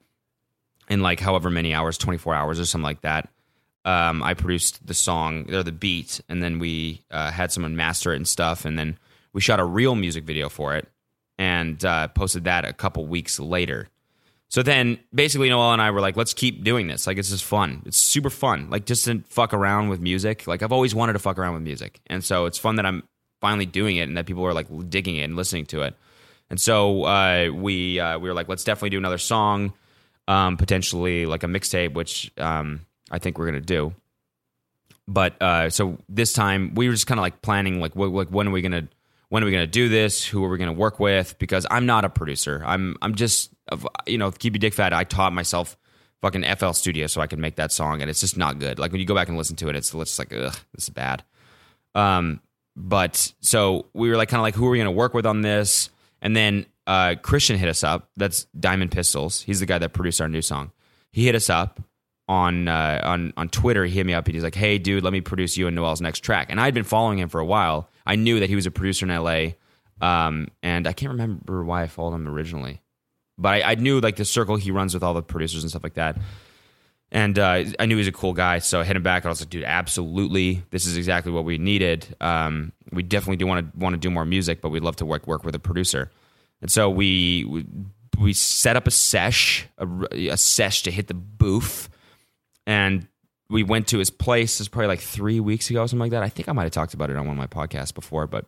[0.88, 3.28] in like however many hours, 24 hours or something like that.
[3.84, 8.12] Um, I produced the song or the beat, and then we uh, had someone master
[8.12, 8.98] it and stuff, and then
[9.32, 10.88] we shot a real music video for it
[11.38, 13.88] and uh, posted that a couple weeks later.
[14.50, 17.06] So then basically Noel and I were like, let's keep doing this.
[17.06, 17.82] Like, this is fun.
[17.86, 18.68] It's super fun.
[18.68, 20.46] Like, just to fuck around with music.
[20.46, 22.00] Like, I've always wanted to fuck around with music.
[22.08, 23.04] And so it's fun that I'm
[23.40, 25.94] finally doing it and that people are like digging it and listening to it.
[26.50, 29.72] And so uh, we uh, we were like, let's definitely do another song,
[30.28, 33.94] um, potentially like a mixtape, which um, I think we're gonna do.
[35.06, 38.48] But uh, so this time we were just kind of like planning, like, like when
[38.48, 38.88] are we gonna
[39.30, 40.26] when are we to do this?
[40.26, 41.38] Who are we to work with?
[41.38, 42.62] Because I'm not a producer.
[42.66, 43.52] I'm I'm just
[44.06, 44.92] you know keep your dick fat.
[44.92, 45.76] I taught myself
[46.20, 48.78] fucking FL Studio so I can make that song, and it's just not good.
[48.78, 50.90] Like when you go back and listen to it, it's it's like ugh, this is
[50.90, 51.22] bad.
[51.94, 52.40] Um,
[52.76, 55.42] but so we were like kind of like who are we to work with on
[55.42, 55.90] this?
[56.22, 58.10] And then uh, Christian hit us up.
[58.16, 59.42] That's Diamond Pistols.
[59.42, 60.72] He's the guy that produced our new song.
[61.12, 61.80] He hit us up
[62.30, 63.84] on uh, on on Twitter.
[63.84, 64.26] He hit me up.
[64.26, 66.74] And he's like, "Hey, dude, let me produce you and Noel's next track." And I'd
[66.74, 67.90] been following him for a while.
[68.06, 69.54] I knew that he was a producer in LA,
[70.00, 72.80] um, and I can't remember why I followed him originally,
[73.36, 75.82] but I, I, knew like the circle he runs with all the producers and stuff
[75.82, 76.18] like that.
[77.12, 79.24] And uh, I knew he was a cool guy, so I hit him back.
[79.24, 82.06] And I was like, "Dude, absolutely, this is exactly what we needed.
[82.20, 85.06] Um, we definitely do want to want to do more music, but we'd love to
[85.06, 86.10] work work with a producer."
[86.60, 87.66] And so we we,
[88.18, 89.86] we set up a sesh, a,
[90.30, 91.88] a sesh to hit the booth,
[92.66, 93.06] and
[93.48, 94.60] we went to his place.
[94.60, 96.22] It's probably like three weeks ago, or something like that.
[96.22, 98.46] I think I might have talked about it on one of my podcasts before, but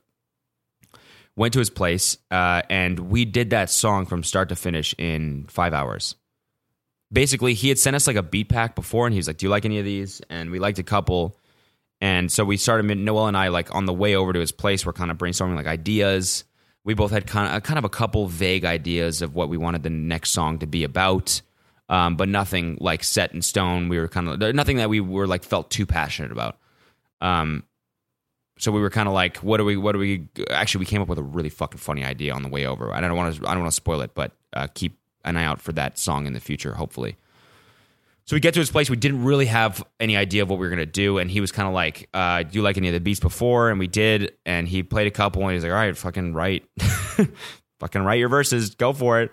[1.37, 5.47] went to his place, uh, and we did that song from start to finish in
[5.49, 6.15] five hours.
[7.11, 9.47] Basically, he had sent us like a beat pack before, and he was like, "Do
[9.47, 11.37] you like any of these?" And we liked a couple,
[12.03, 12.99] and so we started.
[12.99, 15.55] Noel and I, like on the way over to his place, we're kind of brainstorming
[15.55, 16.43] like ideas.
[16.83, 19.85] We both had kind of kind of a couple vague ideas of what we wanted
[19.85, 21.41] the next song to be about,
[21.89, 23.89] um, but nothing like set in stone.
[23.89, 26.59] We were kind of nothing that we were like felt too passionate about.
[27.21, 27.63] Um,
[28.59, 29.77] so we were kind of like, what do we?
[29.77, 30.27] What do we?
[30.51, 32.93] Actually, we came up with a really fucking funny idea on the way over.
[32.93, 33.47] I don't want to.
[33.47, 36.27] I don't want to spoil it, but uh, keep an eye out for that song
[36.27, 37.17] in the future, hopefully.
[38.33, 38.89] So we get to his place.
[38.89, 41.53] We didn't really have any idea of what we were gonna do, and he was
[41.53, 44.33] kind of like, uh, "Do you like any of the beats before?" And we did,
[44.47, 46.65] and he played a couple, and he's like, "All right, fucking write,
[47.79, 49.33] fucking write your verses, go for it."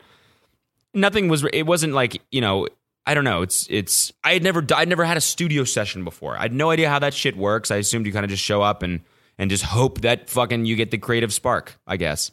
[0.94, 1.46] Nothing was.
[1.54, 2.68] It wasn't like you know.
[3.06, 3.42] I don't know.
[3.42, 4.12] It's it's.
[4.26, 4.66] I had never.
[4.76, 6.36] I'd never had a studio session before.
[6.38, 7.72] I had no idea how that shit works.
[7.72, 9.00] I assumed you kind of just show up and
[9.38, 11.80] and just hope that fucking you get the creative spark.
[11.88, 12.32] I guess,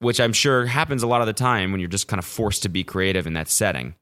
[0.00, 2.64] which I'm sure happens a lot of the time when you're just kind of forced
[2.64, 3.94] to be creative in that setting.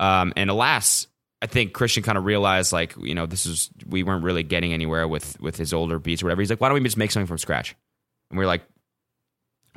[0.00, 1.06] Um, and alas,
[1.42, 4.72] I think Christian kind of realized like, you know, this is we weren't really getting
[4.72, 6.40] anywhere with with his older beats or whatever.
[6.42, 7.76] He's like, why don't we just make something from scratch?
[8.30, 8.62] And we are like,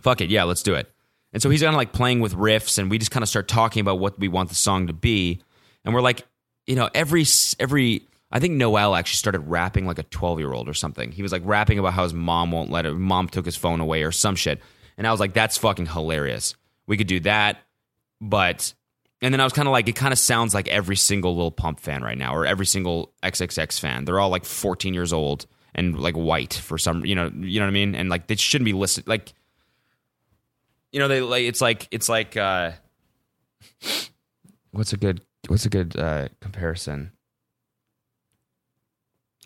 [0.01, 0.89] fuck it, yeah, let's do it.
[1.33, 3.47] And so he's kind of like playing with riffs, and we just kind of start
[3.47, 5.41] talking about what we want the song to be.
[5.83, 6.25] And we're like,
[6.67, 7.25] you know, every
[7.59, 11.12] every I think Noel actually started rapping like a 12 year old or something.
[11.12, 13.79] He was like rapping about how his mom won't let him, mom took his phone
[13.79, 14.62] away or some shit.
[14.97, 16.55] And I was like, that's fucking hilarious.
[16.88, 17.59] We could do that,
[18.21, 18.73] but
[19.23, 21.49] and then I was kind of like, it kind of sounds like every single Lil
[21.49, 24.03] Pump fan right now, or every single XXX fan.
[24.03, 27.65] They're all like 14 years old and like white for some, you know, you know
[27.65, 27.95] what I mean?
[27.95, 29.07] And like they shouldn't be listed.
[29.07, 29.31] Like,
[30.91, 32.71] you know, they like it's like it's like uh,
[34.71, 37.13] what's a good what's a good uh, comparison?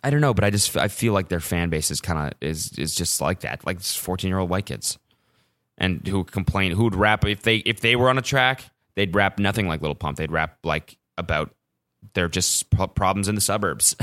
[0.04, 2.34] I don't know, but I just I feel like their fan base is kind of
[2.42, 4.98] is is just like that, like 14 year old white kids,
[5.78, 9.16] and who complain, who would rap if they if they were on a track they'd
[9.16, 10.18] rap nothing like Lil Pump.
[10.18, 11.54] They'd rap like about
[12.16, 13.96] their just problems in the suburbs.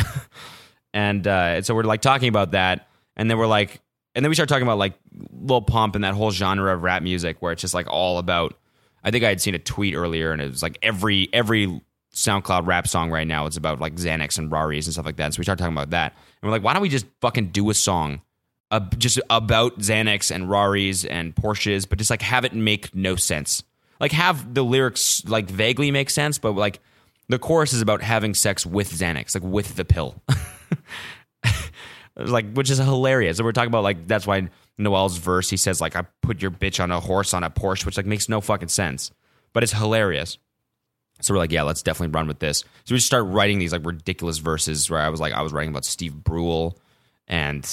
[0.94, 3.82] and, uh, and so we're like talking about that, and then we're like,
[4.14, 4.94] and then we start talking about like
[5.32, 8.56] Lil Pump and that whole genre of rap music where it's just like all about.
[9.02, 11.82] I think I had seen a tweet earlier, and it was like every every
[12.14, 15.24] SoundCloud rap song right now is about like Xanax and Raris and stuff like that.
[15.24, 17.48] And so we started talking about that, and we're like, why don't we just fucking
[17.48, 18.22] do a song
[18.70, 23.16] uh, just about Xanax and Raris and Porsches, but just like have it make no
[23.16, 23.64] sense
[24.00, 26.80] like have the lyrics like vaguely make sense, but like
[27.28, 30.22] the chorus is about having sex with Xanax, like with the pill.
[32.16, 33.38] like which is hilarious.
[33.38, 36.50] And we're talking about like that's why Noel's verse he says like I put your
[36.50, 39.10] bitch on a horse on a Porsche, which like makes no fucking sense.
[39.52, 40.38] But it's hilarious.
[41.20, 42.58] So we're like, yeah, let's definitely run with this.
[42.58, 45.52] So we just start writing these like ridiculous verses where I was like, I was
[45.52, 46.76] writing about Steve Brule
[47.28, 47.64] and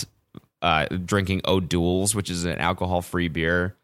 [0.62, 3.75] uh, drinking O'Doul's, which is an alcohol free beer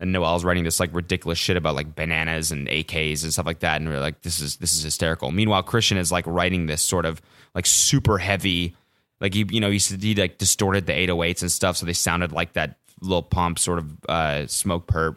[0.00, 3.60] and Noel's writing this like ridiculous shit about like bananas and AKs and stuff like
[3.60, 5.30] that, and we're like, this is this is hysterical.
[5.30, 7.20] Meanwhile, Christian is like writing this sort of
[7.54, 8.74] like super heavy,
[9.20, 12.32] like he you know he he like distorted the 808s and stuff, so they sounded
[12.32, 15.16] like that Lil Pump sort of uh, Smokepurpp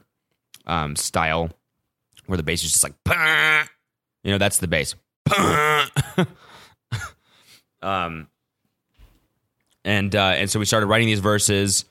[0.68, 1.50] um, style,
[2.26, 3.64] where the bass is just like, Pah!
[4.24, 4.96] you know, that's the bass.
[7.82, 8.28] um,
[9.86, 11.86] and uh, and so we started writing these verses.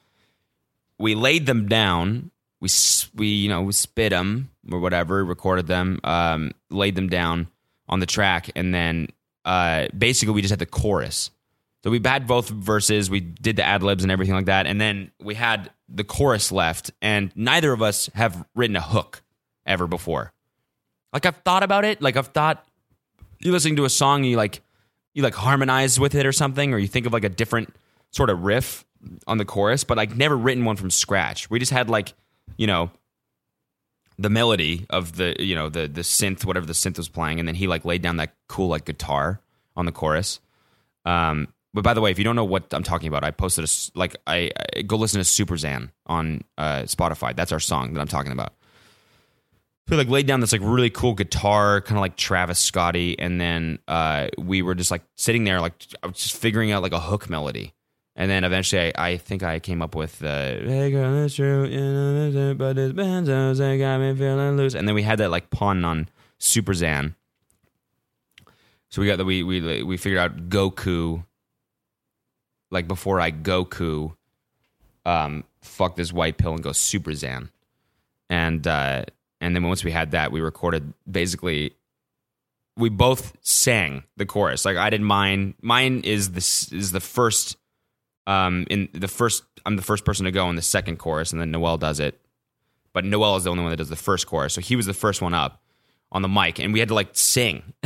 [0.99, 2.32] We laid them down
[2.63, 2.69] we
[3.17, 7.49] we you know we spit them or whatever, recorded them, um, laid them down
[7.89, 9.09] on the track, and then
[9.45, 11.31] uh, basically we just had the chorus.
[11.83, 14.81] So we had both verses, we did the ad libs and everything like that, and
[14.81, 19.25] then we had the chorus left, and neither of us have written a hook
[19.67, 20.33] ever before.
[21.13, 22.65] Like I've thought about it, like I've thought
[23.41, 24.63] you're listening to a song, and you like
[25.15, 27.75] you like harmonize with it or something, or you think of like a different
[28.13, 28.85] sort of riff
[29.27, 31.51] on the chorus, but like never written one from scratch.
[31.51, 32.15] We just had like
[32.57, 32.91] you know,
[34.19, 37.49] the melody of the you know the the synth whatever the synth was playing and
[37.49, 39.41] then he like laid down that cool like guitar
[39.77, 40.41] on the chorus.
[41.05, 43.65] Um but by the way if you don't know what i'm talking about i posted
[43.65, 47.35] a like i, I go listen to super Xan on uh spotify.
[47.35, 48.55] That's our song that i'm talking about.
[49.89, 53.41] We like laid down this like really cool guitar kind of like travis scotty and
[53.41, 56.93] then uh we were just like sitting there like i was just figuring out like
[56.93, 57.75] a hook melody
[58.15, 61.67] and then eventually, I, I think I came up with the "Hey girl, it's true,
[61.67, 65.03] you know, it's true, but it's benzos they got me feeling loose." And then we
[65.03, 67.15] had that like pun on Super Xan.
[68.91, 71.25] So we got the we we we figured out Goku.
[72.71, 74.15] Like before I Goku,
[75.05, 77.51] um, fuck this white pill and go Super Xan.
[78.31, 79.05] and uh,
[79.41, 81.75] and then once we had that, we recorded basically.
[82.75, 84.65] We both sang the chorus.
[84.65, 85.55] Like I did mine.
[85.61, 87.59] Mine is this is the first.
[88.27, 91.41] Um, in the first, I'm the first person to go in the second chorus, and
[91.41, 92.21] then Noel does it.
[92.93, 94.95] But Noel is the only one that does the first chorus, so he was the
[94.95, 95.63] first one up
[96.11, 97.63] on the mic, and we had to like sing,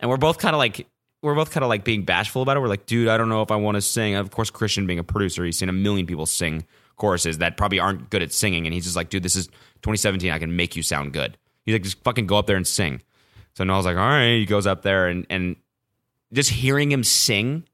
[0.00, 0.86] and we're both kind of like
[1.22, 2.60] we're both kind of like being bashful about it.
[2.60, 4.14] We're like, dude, I don't know if I want to sing.
[4.14, 7.78] Of course, Christian being a producer, he's seen a million people sing choruses that probably
[7.78, 10.30] aren't good at singing, and he's just like, dude, this is 2017.
[10.30, 11.38] I can make you sound good.
[11.64, 13.02] He's like, just fucking go up there and sing.
[13.54, 14.34] So Noel's like, all right.
[14.34, 15.56] He goes up there and and
[16.32, 17.64] just hearing him sing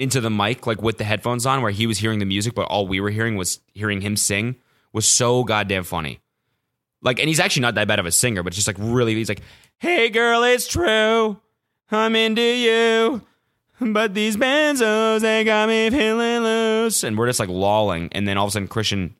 [0.00, 2.62] into the mic, like with the headphones on, where he was hearing the music, but
[2.62, 4.56] all we were hearing was hearing him sing,
[4.92, 6.20] was so goddamn funny.
[7.02, 9.28] Like, and he's actually not that bad of a singer, but just like really, he's
[9.28, 9.42] like,
[9.78, 11.38] "Hey girl, it's true,
[11.90, 13.22] I'm into you."
[13.80, 17.02] But these benzos, they got me feeling loose.
[17.02, 18.10] And we're just like lolling.
[18.12, 19.16] And then all of a sudden, Christian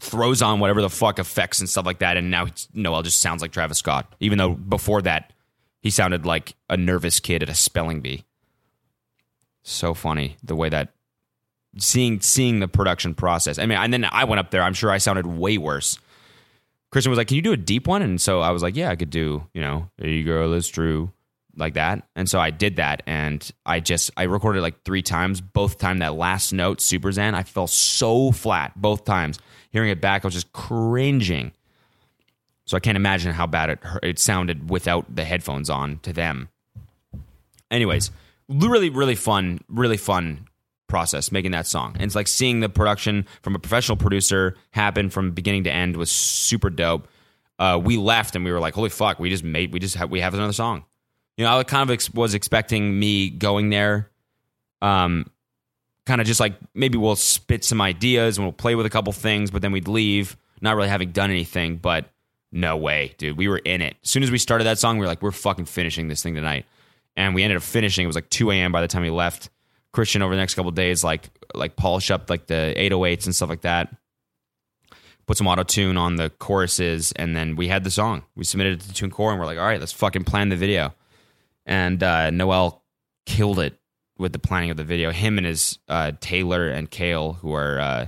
[0.00, 2.16] throws on whatever the fuck effects and stuff like that.
[2.16, 5.34] And now Noel just sounds like Travis Scott, even though before that,
[5.82, 8.24] he sounded like a nervous kid at a spelling bee.
[9.62, 10.92] So funny the way that
[11.78, 13.58] seeing seeing the production process.
[13.58, 14.62] I mean, and then I went up there.
[14.62, 15.98] I'm sure I sounded way worse.
[16.90, 18.90] Christian was like, "Can you do a deep one?" And so I was like, "Yeah,
[18.90, 19.46] I could do.
[19.54, 21.12] You know, hey girl, it's true."
[21.56, 22.06] like that.
[22.16, 25.40] And so I did that and I just I recorded like three times.
[25.40, 29.38] Both time that last note, Super Xan, I felt so flat both times.
[29.70, 31.52] Hearing it back, I was just cringing.
[32.64, 36.48] So I can't imagine how bad it it sounded without the headphones on to them.
[37.70, 38.10] Anyways,
[38.48, 40.46] really really fun, really fun
[40.88, 41.92] process making that song.
[41.94, 45.96] And it's like seeing the production from a professional producer happen from beginning to end
[45.96, 47.08] was super dope.
[47.58, 50.10] Uh, we left and we were like, "Holy fuck, we just made we just have
[50.10, 50.84] we have another song."
[51.36, 54.10] You know, I kind of ex- was expecting me going there,
[54.82, 55.30] um,
[56.04, 59.12] kind of just like maybe we'll spit some ideas and we'll play with a couple
[59.12, 61.76] things, but then we'd leave, not really having done anything.
[61.76, 62.10] But
[62.50, 63.96] no way, dude, we were in it.
[64.02, 66.34] As soon as we started that song, we were like, we're fucking finishing this thing
[66.34, 66.66] tonight,
[67.16, 68.04] and we ended up finishing.
[68.04, 68.72] It was like two a.m.
[68.72, 69.50] by the time we left.
[69.92, 73.48] Christian over the next couple days, like like polish up like the 808s and stuff
[73.48, 73.94] like that.
[75.26, 78.24] Put some auto tune on the choruses, and then we had the song.
[78.34, 80.94] We submitted it to TuneCore, and we're like, all right, let's fucking plan the video
[81.66, 82.82] and uh, Noel
[83.26, 83.78] killed it
[84.18, 85.10] with the planning of the video.
[85.10, 88.06] Him and his uh, Taylor and Kale, who are uh,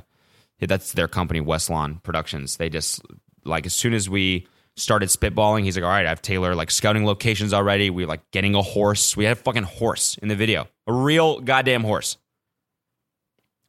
[0.60, 2.56] that's their company, Westlawn Productions.
[2.56, 3.02] They just
[3.44, 6.70] like as soon as we started spitballing, he's like, "All right, I have Taylor like
[6.70, 7.90] scouting locations already.
[7.90, 9.16] We're like getting a horse.
[9.16, 12.16] We had a fucking horse in the video, a real goddamn horse,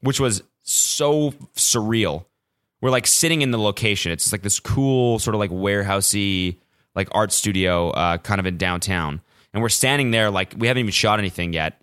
[0.02, 2.26] which was so surreal.
[2.82, 4.12] We're like sitting in the location.
[4.12, 6.58] It's like this cool sort of like warehousey
[6.96, 9.22] like art studio, uh, kind of in downtown
[9.56, 11.82] and we're standing there like we haven't even shot anything yet.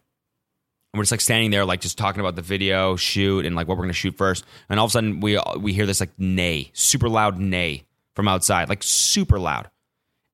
[0.92, 3.66] And we're just like standing there, like just talking about the video shoot and like
[3.66, 4.44] what we're gonna shoot first.
[4.68, 8.28] And all of a sudden, we we hear this like neigh, super loud neigh from
[8.28, 9.70] outside, like super loud.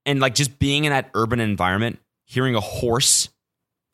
[0.06, 3.28] And like just being in that urban environment, hearing a horse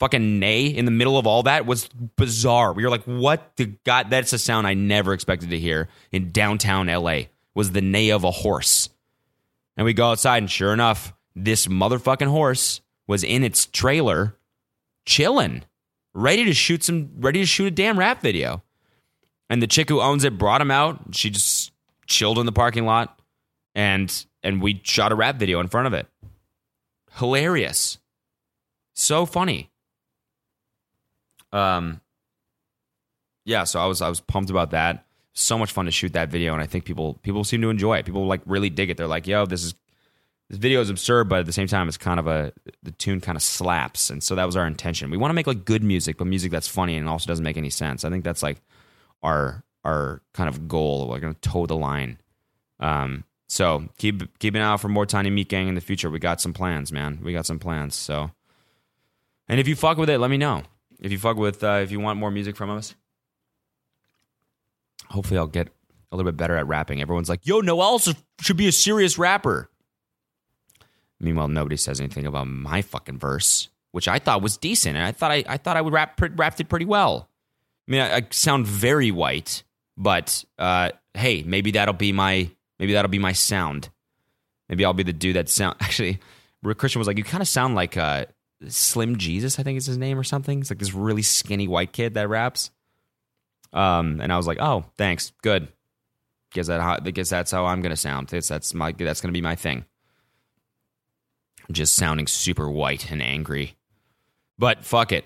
[0.00, 2.72] fucking neigh in the middle of all that was bizarre.
[2.72, 4.10] We were like, what the god?
[4.10, 7.22] That's a sound I never expected to hear in downtown LA.
[7.54, 8.88] Was the neigh of a horse.
[9.76, 14.36] And we go outside, and sure enough, this motherfucking horse was in its trailer,
[15.06, 15.62] chilling,
[16.14, 18.62] ready to shoot some, ready to shoot a damn rap video.
[19.48, 21.14] And the chick who owns it brought him out.
[21.14, 21.70] She just
[22.06, 23.20] chilled in the parking lot,
[23.74, 26.06] and and we shot a rap video in front of it.
[27.12, 27.98] Hilarious,
[28.94, 29.70] so funny.
[31.52, 32.00] Um,
[33.44, 33.64] yeah.
[33.64, 35.06] So I was I was pumped about that.
[35.32, 37.98] So much fun to shoot that video, and I think people people seem to enjoy
[37.98, 38.06] it.
[38.06, 38.96] People like really dig it.
[38.96, 39.74] They're like, "Yo, this is
[40.48, 43.20] this video is absurd, but at the same time, it's kind of a the tune
[43.20, 45.10] kind of slaps, and so that was our intention.
[45.10, 47.56] We want to make like good music, but music that's funny and also doesn't make
[47.56, 48.04] any sense.
[48.04, 48.60] I think that's like
[49.22, 51.08] our our kind of goal.
[51.08, 52.18] We're gonna toe the line.
[52.78, 56.10] Um, so keep keep an eye out for more Tiny Meat Gang in the future.
[56.10, 57.20] We got some plans, man.
[57.22, 57.94] We got some plans.
[57.94, 58.30] So,
[59.48, 60.62] and if you fuck with it, let me know.
[61.00, 62.94] If you fuck with, uh, if you want more music from us,
[65.10, 65.68] hopefully I'll get
[66.10, 67.02] a little bit better at rapping.
[67.02, 68.00] Everyone's like, "Yo, Noel
[68.40, 69.68] should be a serious rapper."
[71.20, 75.12] Meanwhile, nobody says anything about my fucking verse, which I thought was decent, and I
[75.12, 77.28] thought I, I thought I would rap rapped it pretty well.
[77.86, 79.62] I mean, I, I sound very white,
[79.96, 83.90] but uh, hey, maybe that'll be my maybe that'll be my sound.
[84.68, 85.76] Maybe I'll be the dude that sound.
[85.80, 86.20] Actually,
[86.76, 88.26] Christian was like, "You kind of sound like uh,
[88.68, 91.92] Slim Jesus, I think is his name or something." It's like this really skinny white
[91.92, 92.70] kid that raps.
[93.72, 95.68] Um, and I was like, "Oh, thanks, good."
[96.52, 98.32] Guess that I guess that's how I'm gonna sound.
[98.32, 99.84] It's, that's my that's gonna be my thing
[101.72, 103.76] just sounding super white and angry.
[104.58, 105.24] But fuck it.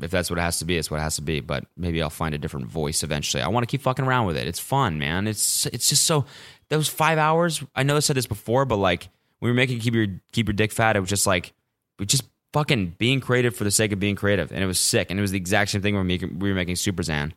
[0.00, 1.40] if that's what it has to be, it's what it has to be.
[1.40, 3.42] But maybe I'll find a different voice eventually.
[3.42, 4.46] I want to keep fucking around with it.
[4.46, 5.26] It's fun, man.
[5.26, 6.24] It's it's just so
[6.68, 7.62] those five hours.
[7.74, 9.08] I know I said this before, but like
[9.40, 10.96] we were making keep your keep your dick fat.
[10.96, 11.52] It was just like
[11.98, 15.10] we just fucking being creative for the sake of being creative, and it was sick.
[15.10, 16.38] And it was the exact same thing we were making.
[16.38, 17.32] We were making Super Xan.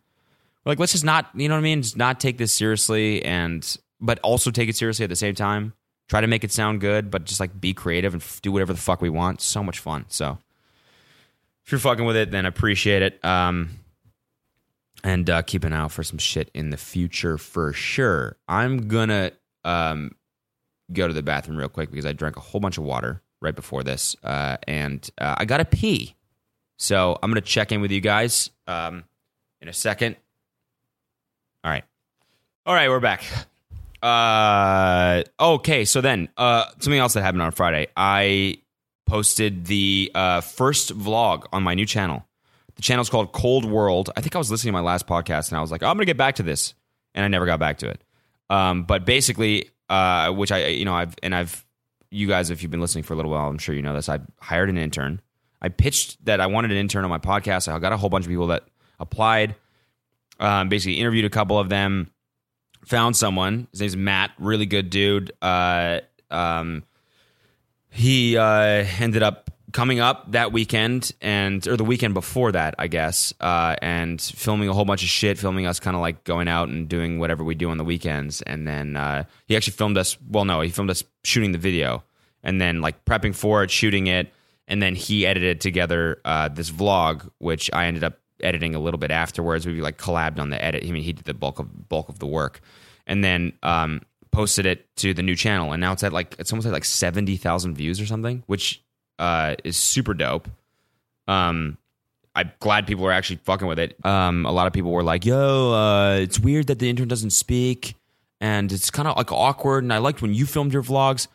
[0.63, 1.81] We're like, let's just not, you know what I mean?
[1.81, 5.73] Just not take this seriously, and but also take it seriously at the same time.
[6.07, 8.79] Try to make it sound good, but just like be creative and do whatever the
[8.79, 9.41] fuck we want.
[9.41, 10.05] So much fun.
[10.09, 10.37] So
[11.65, 13.23] if you're fucking with it, then appreciate it.
[13.23, 13.79] Um,
[15.03, 18.37] and uh, keep an eye out for some shit in the future for sure.
[18.47, 19.31] I'm gonna
[19.63, 20.11] um,
[20.91, 23.55] go to the bathroom real quick because I drank a whole bunch of water right
[23.55, 26.15] before this, uh, and uh, I gotta pee.
[26.77, 29.03] So I'm gonna check in with you guys um,
[29.61, 30.15] in a second.
[31.63, 31.83] All right,
[32.65, 33.23] all right, we're back.
[34.01, 37.87] Uh, okay, so then uh, something else that happened on Friday.
[37.95, 38.57] I
[39.05, 42.25] posted the uh, first vlog on my new channel.
[42.81, 44.09] The channel's called Cold World.
[44.17, 45.97] I think I was listening to my last podcast and I was like, oh, I'm
[45.97, 46.73] gonna get back to this,
[47.13, 48.03] and I never got back to it.
[48.49, 51.63] Um, but basically, uh, which I you know I've and I've
[52.09, 54.09] you guys if you've been listening for a little while, I'm sure you know this.
[54.09, 55.21] I hired an intern.
[55.61, 57.71] I pitched that I wanted an intern on my podcast.
[57.71, 58.63] I got a whole bunch of people that
[58.99, 59.55] applied.
[60.39, 62.09] Um, basically, interviewed a couple of them.
[62.87, 63.67] Found someone.
[63.69, 64.31] His name's Matt.
[64.39, 65.33] Really good dude.
[65.39, 65.99] Uh,
[66.31, 66.83] um,
[67.91, 72.87] he uh, ended up coming up that weekend and or the weekend before that, I
[72.87, 76.47] guess, uh, and filming a whole bunch of shit, filming us kind of like going
[76.47, 79.97] out and doing whatever we do on the weekends, and then uh, he actually filmed
[79.97, 80.17] us.
[80.29, 82.03] Well, no, he filmed us shooting the video,
[82.43, 84.31] and then like prepping for it, shooting it,
[84.67, 88.97] and then he edited together uh, this vlog, which I ended up editing a little
[88.97, 89.65] bit afterwards.
[89.65, 90.83] We like collabed on the edit.
[90.85, 92.61] I mean, he did the bulk of bulk of the work,
[93.07, 94.01] and then um,
[94.31, 96.85] posted it to the new channel, and now it's at like it's almost at like
[96.85, 98.83] seventy thousand views or something, which
[99.21, 100.49] uh, is super dope.
[101.27, 101.77] Um,
[102.35, 104.03] I'm glad people are actually fucking with it.
[104.03, 107.29] Um, a lot of people were like, "Yo, uh, it's weird that the intern doesn't
[107.29, 107.95] speak,
[108.41, 111.27] and it's kind of like awkward." And I liked when you filmed your vlogs.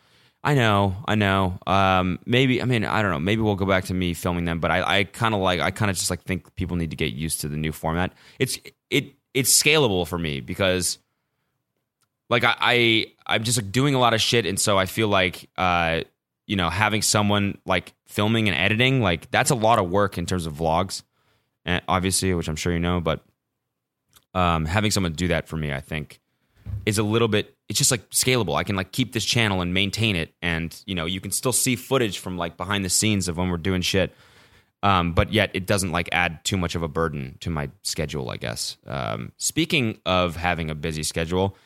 [0.43, 1.59] I know, I know.
[1.65, 3.19] Um, maybe I mean I don't know.
[3.19, 5.71] Maybe we'll go back to me filming them, but I, I kind of like I
[5.71, 8.11] kind of just like think people need to get used to the new format.
[8.37, 8.59] It's
[8.89, 10.99] it it's scalable for me because
[12.29, 15.07] like I, I I'm just like doing a lot of shit, and so I feel
[15.07, 16.01] like uh,
[16.47, 20.25] you know having someone like filming and editing like that's a lot of work in
[20.25, 21.03] terms of vlogs,
[21.65, 23.23] and obviously, which I'm sure you know, but
[24.33, 26.19] um, having someone do that for me, I think,
[26.85, 27.55] is a little bit.
[27.69, 28.55] It's just like scalable.
[28.55, 31.53] I can like keep this channel and maintain it, and you know you can still
[31.53, 34.13] see footage from like behind the scenes of when we're doing shit.
[34.83, 38.29] Um, but yet it doesn't like add too much of a burden to my schedule,
[38.29, 38.77] I guess.
[38.85, 41.57] Um, speaking of having a busy schedule,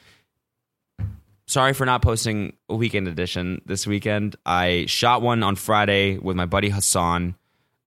[1.52, 4.38] sorry for not posting a weekend edition this weekend.
[4.45, 7.36] I shot one on Friday with my buddy Hassan.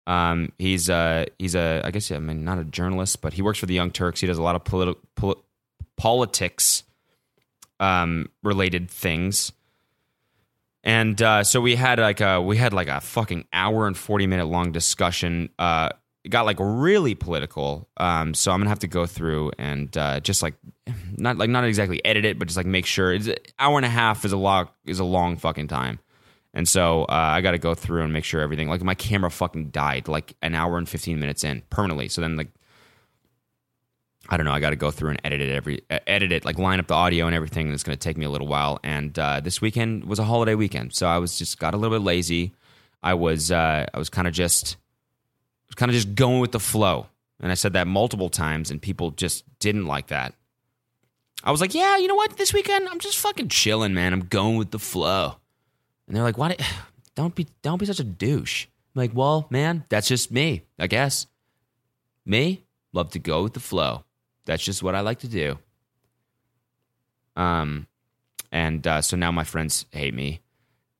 [0.06, 3.58] Um, he's a he's a I guess I mean not a journalist, but he works
[3.58, 4.20] for the Young Turks.
[4.20, 5.42] He does a lot of politi- pol-
[5.96, 6.82] politics
[7.80, 9.52] um, related things.
[10.82, 14.26] And uh, so we had like a we had like a fucking hour and forty
[14.26, 15.48] minute long discussion.
[15.58, 15.88] Uh,
[16.24, 17.88] it got like really political.
[17.98, 20.54] Um, so I'm gonna have to go through and uh, just like
[21.16, 23.90] not like not exactly edit it, but just like make sure it's hour and a
[23.90, 26.00] half is a long is a long fucking time.
[26.54, 29.30] And so uh, I got to go through and make sure everything like my camera
[29.30, 32.08] fucking died like an hour and 15 minutes in permanently.
[32.08, 32.48] So then like
[34.30, 34.52] I don't know.
[34.52, 36.94] I got to go through and edit it every edit it like line up the
[36.94, 37.66] audio and everything.
[37.66, 38.80] And it's to take me a little while.
[38.82, 41.98] And uh, this weekend was a holiday weekend, so I was just got a little
[41.98, 42.54] bit lazy.
[43.02, 44.78] I was uh, I was kind of just
[45.76, 47.06] kind of just going with the flow.
[47.40, 50.34] And I said that multiple times, and people just didn't like that.
[51.42, 52.36] I was like, yeah, you know what?
[52.36, 54.12] This weekend I'm just fucking chilling, man.
[54.12, 55.36] I'm going with the flow.
[56.06, 56.56] And they're like, why?
[57.14, 58.66] Don't be don't be such a douche.
[58.66, 61.28] I'm like, well, man, that's just me, I guess.
[62.26, 64.02] Me, love to go with the flow.
[64.46, 65.58] That's just what I like to do.
[67.36, 67.86] Um,
[68.50, 70.40] and uh, so now my friends hate me,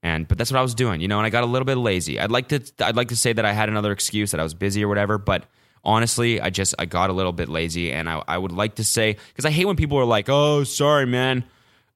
[0.05, 1.19] and but that's what I was doing, you know.
[1.19, 2.21] And I got a little bit lazy.
[2.21, 4.55] I'd like to I'd like to say that I had another excuse that I was
[4.55, 5.47] busy or whatever, but
[5.83, 8.85] honestly, I just I got a little bit lazy, and I I would like to
[8.85, 11.43] say because I hate when people are like, oh, sorry, man.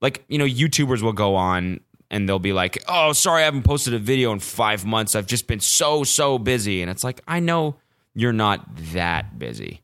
[0.01, 1.81] Like you know, YouTubers will go on
[2.11, 5.15] and they'll be like, oh, sorry, I haven't posted a video in five months.
[5.15, 7.77] I've just been so so busy, and it's like I know
[8.15, 9.83] you're not that busy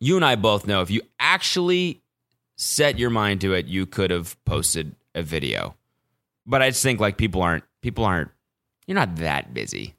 [0.00, 2.02] you and I both know if you actually
[2.56, 5.77] set your mind to it, you could have posted a video.
[6.48, 8.30] But I just think like people aren't people aren't
[8.86, 9.94] you're not that busy.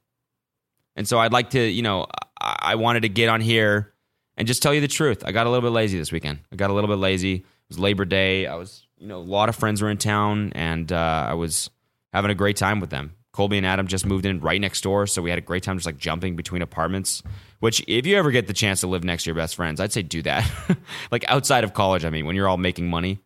[0.96, 2.08] And so I'd like to, you know,
[2.42, 3.94] I, I wanted to get on here
[4.36, 5.24] and just tell you the truth.
[5.24, 6.40] I got a little bit lazy this weekend.
[6.52, 7.36] I got a little bit lazy.
[7.36, 8.48] It was Labor Day.
[8.48, 11.70] I was, you know, a lot of friends were in town and uh, I was
[12.12, 13.14] having a great time with them.
[13.32, 15.78] Colby and Adam just moved in right next door, so we had a great time
[15.78, 17.22] just like jumping between apartments.
[17.60, 19.94] Which, if you ever get the chance to live next to your best friends, I'd
[19.94, 20.50] say do that.
[21.12, 23.20] like outside of college, I mean, when you're all making money,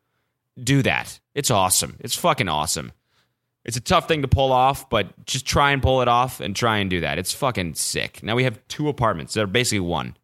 [0.61, 1.19] do that.
[1.33, 1.95] It's awesome.
[1.99, 2.91] It's fucking awesome.
[3.65, 6.55] It's a tough thing to pull off, but just try and pull it off and
[6.55, 7.17] try and do that.
[7.17, 8.21] It's fucking sick.
[8.21, 9.33] Now we have two apartments.
[9.33, 10.17] They're basically one.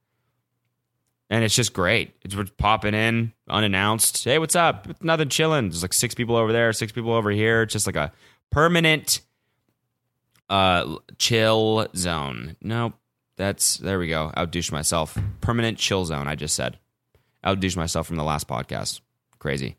[1.29, 2.15] And it's just great.
[2.23, 4.23] It's we're popping in unannounced.
[4.23, 4.87] Hey, what's up?
[5.01, 5.69] Nothing chilling.
[5.69, 7.61] There's like six people over there, six people over here.
[7.61, 8.11] It's just like a
[8.49, 9.21] permanent
[10.49, 12.57] uh chill zone.
[12.61, 12.93] Nope.
[13.37, 14.33] That's there we go.
[14.35, 15.17] Outdouche myself.
[15.39, 16.79] Permanent chill zone, I just said.
[17.45, 18.99] Outdouche myself from the last podcast.
[19.37, 19.77] Crazy.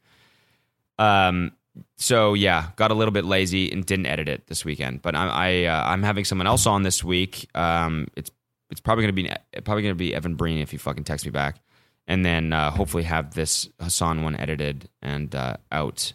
[0.98, 1.52] Um
[1.96, 5.02] so yeah, got a little bit lazy and didn't edit it this weekend.
[5.02, 7.48] But I, I uh, I'm having someone else on this week.
[7.54, 8.30] Um, it's
[8.70, 9.30] it's probably gonna be
[9.64, 11.60] probably gonna be Evan Breen if you fucking text me back,
[12.06, 16.12] and then uh, hopefully have this Hassan one edited and uh, out,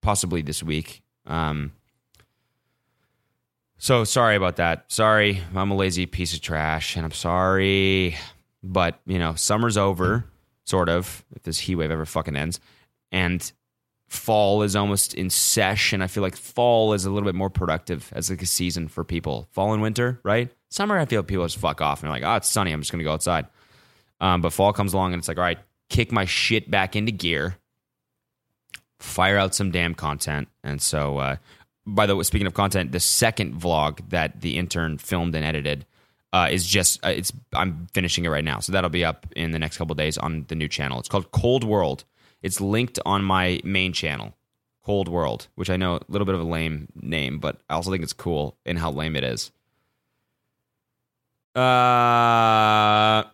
[0.00, 1.02] possibly this week.
[1.26, 1.72] Um,
[3.78, 4.84] so sorry about that.
[4.88, 8.16] Sorry, I'm a lazy piece of trash, and I'm sorry,
[8.62, 10.24] but you know, summer's over,
[10.64, 11.24] sort of.
[11.34, 12.60] If this heat wave ever fucking ends,
[13.10, 13.52] and
[14.12, 15.30] fall is almost in
[15.92, 18.86] and i feel like fall is a little bit more productive as like a season
[18.86, 19.48] for people.
[19.52, 20.50] Fall and winter right?
[20.68, 23.04] Summer i feel people just fuck off and like oh it's sunny i'm just gonna
[23.04, 23.46] go outside.
[24.20, 25.58] Um, but fall comes along and it's like all right
[25.88, 27.56] kick my shit back into gear
[28.98, 30.48] fire out some damn content.
[30.62, 31.36] And so uh,
[31.86, 35.86] by the way speaking of content the second vlog that the intern filmed and edited
[36.34, 38.60] uh, is just uh, it's i'm finishing it right now.
[38.60, 40.98] So that'll be up in the next couple days on the new channel.
[40.98, 42.04] It's called cold world
[42.42, 44.34] it's linked on my main channel,
[44.84, 47.90] Cold World, which I know a little bit of a lame name, but I also
[47.90, 49.52] think it's cool in how lame it is.
[51.54, 53.24] Uh,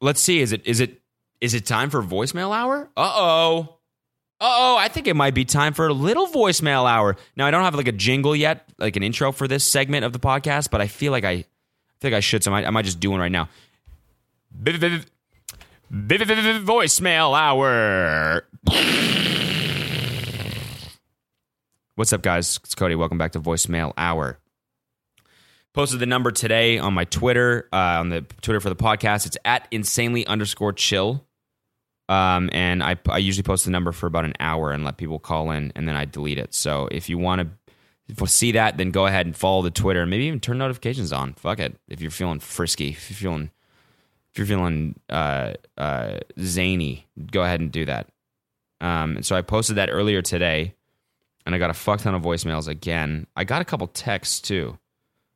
[0.00, 0.40] let's see.
[0.40, 1.00] Is it is it
[1.40, 2.88] is it time for voicemail hour?
[2.96, 3.78] Uh oh.
[4.40, 7.16] Uh oh, I think it might be time for a little voicemail hour.
[7.36, 10.12] Now I don't have like a jingle yet, like an intro for this segment of
[10.12, 11.44] the podcast, but I feel like I, I
[12.00, 12.44] feel like I should.
[12.44, 13.48] So I might, I might just do one right now.
[15.92, 18.46] Voicemail hour.
[21.96, 22.58] What's up, guys?
[22.64, 22.94] It's Cody.
[22.94, 24.38] Welcome back to Voicemail Hour.
[25.72, 29.26] Posted the number today on my Twitter, uh, on the Twitter for the podcast.
[29.26, 31.24] It's at insanely underscore chill.
[32.08, 35.18] Um, and I, I usually post the number for about an hour and let people
[35.18, 36.54] call in, and then I delete it.
[36.54, 37.48] So if you want
[38.16, 41.34] to see that, then go ahead and follow the Twitter, maybe even turn notifications on.
[41.34, 41.76] Fuck it.
[41.88, 43.50] If you're feeling frisky, if you're feeling
[44.34, 48.08] if you're feeling uh, uh, zany, go ahead and do that.
[48.80, 50.74] Um, and so I posted that earlier today,
[51.46, 53.28] and I got a fuck ton of voicemails again.
[53.36, 54.76] I got a couple texts too.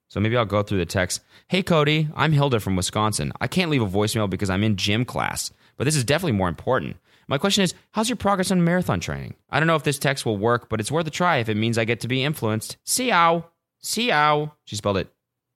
[0.08, 1.20] So maybe I'll go through the text.
[1.46, 3.32] Hey, Cody, I'm Hilda from Wisconsin.
[3.40, 6.48] I can't leave a voicemail because I'm in gym class, but this is definitely more
[6.48, 6.96] important.
[7.28, 9.34] My question is, how's your progress on marathon training?
[9.48, 11.56] I don't know if this text will work, but it's worth a try if it
[11.56, 12.78] means I get to be influenced.
[12.84, 13.44] Ciao.
[13.80, 14.54] Ciao.
[14.64, 15.08] She spelled it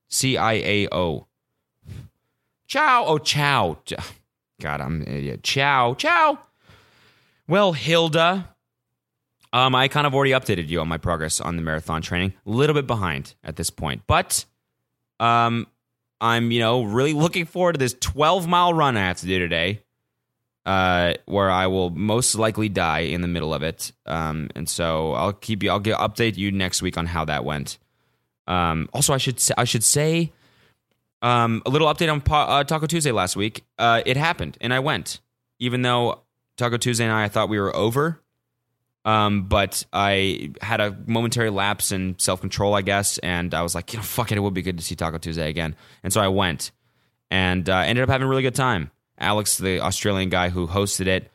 [0.09, 1.27] C I A O.
[2.73, 3.05] Ciao.
[3.07, 3.77] Oh, ciao.
[4.59, 5.43] God, I'm an idiot.
[5.43, 5.93] Ciao.
[5.93, 6.39] Ciao.
[7.47, 8.49] Well, Hilda,
[9.53, 12.33] um, I kind of already updated you on my progress on the marathon training.
[12.47, 14.47] A little bit behind at this point, but
[15.21, 15.67] um,
[16.19, 19.39] I'm you know really looking forward to this 12 mile run I have to do
[19.39, 19.83] today,
[20.65, 23.93] uh, where I will most likely die in the middle of it.
[24.07, 25.69] Um, and so I'll keep you.
[25.69, 27.77] I'll get update you next week on how that went.
[28.47, 30.33] Um, also, I should I should say
[31.23, 33.65] um, a little update on uh, Taco Tuesday last week.
[33.79, 35.21] Uh, it happened, and I went,
[35.59, 36.23] even though
[36.57, 38.21] Taco Tuesday and I, I thought we were over.
[39.05, 43.75] Um, but I had a momentary lapse in self control, I guess, and I was
[43.75, 45.75] like, you know, fuck it, it would be good to see Taco Tuesday again.
[46.05, 46.71] And so I went,
[47.31, 48.91] and uh, ended up having a really good time.
[49.19, 51.31] Alex, the Australian guy who hosted it,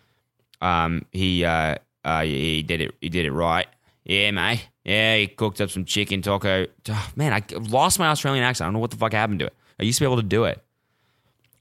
[0.61, 2.95] um, he uh, uh, he did it.
[3.01, 3.67] He did it right.
[4.05, 4.67] Yeah, mate.
[4.85, 6.67] Yeah, he cooked up some chicken taco.
[6.89, 8.65] Oh, man, I lost my Australian accent.
[8.65, 9.53] I don't know what the fuck happened to it.
[9.79, 10.63] I used to be able to do it.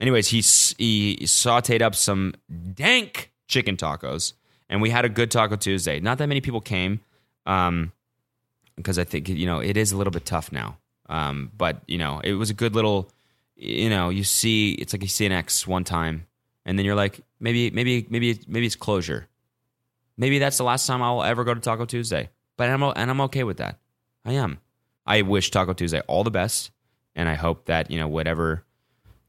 [0.00, 2.34] Anyways, he he sautéed up some
[2.74, 4.34] dank chicken tacos,
[4.68, 6.00] and we had a good Taco Tuesday.
[6.00, 7.00] Not that many people came,
[7.46, 7.92] um,
[8.76, 10.76] because I think you know it is a little bit tough now.
[11.08, 13.10] Um, but you know, it was a good little.
[13.56, 16.26] You know, you see, it's like you see an ex one time,
[16.66, 19.28] and then you're like, maybe, maybe, maybe, maybe it's closure.
[20.18, 22.28] Maybe that's the last time I'll ever go to Taco Tuesday.
[22.58, 23.78] But I'm and I'm okay with that.
[24.26, 24.58] I am.
[25.06, 26.70] I wish Taco Tuesday all the best
[27.16, 28.64] and I hope that you know whatever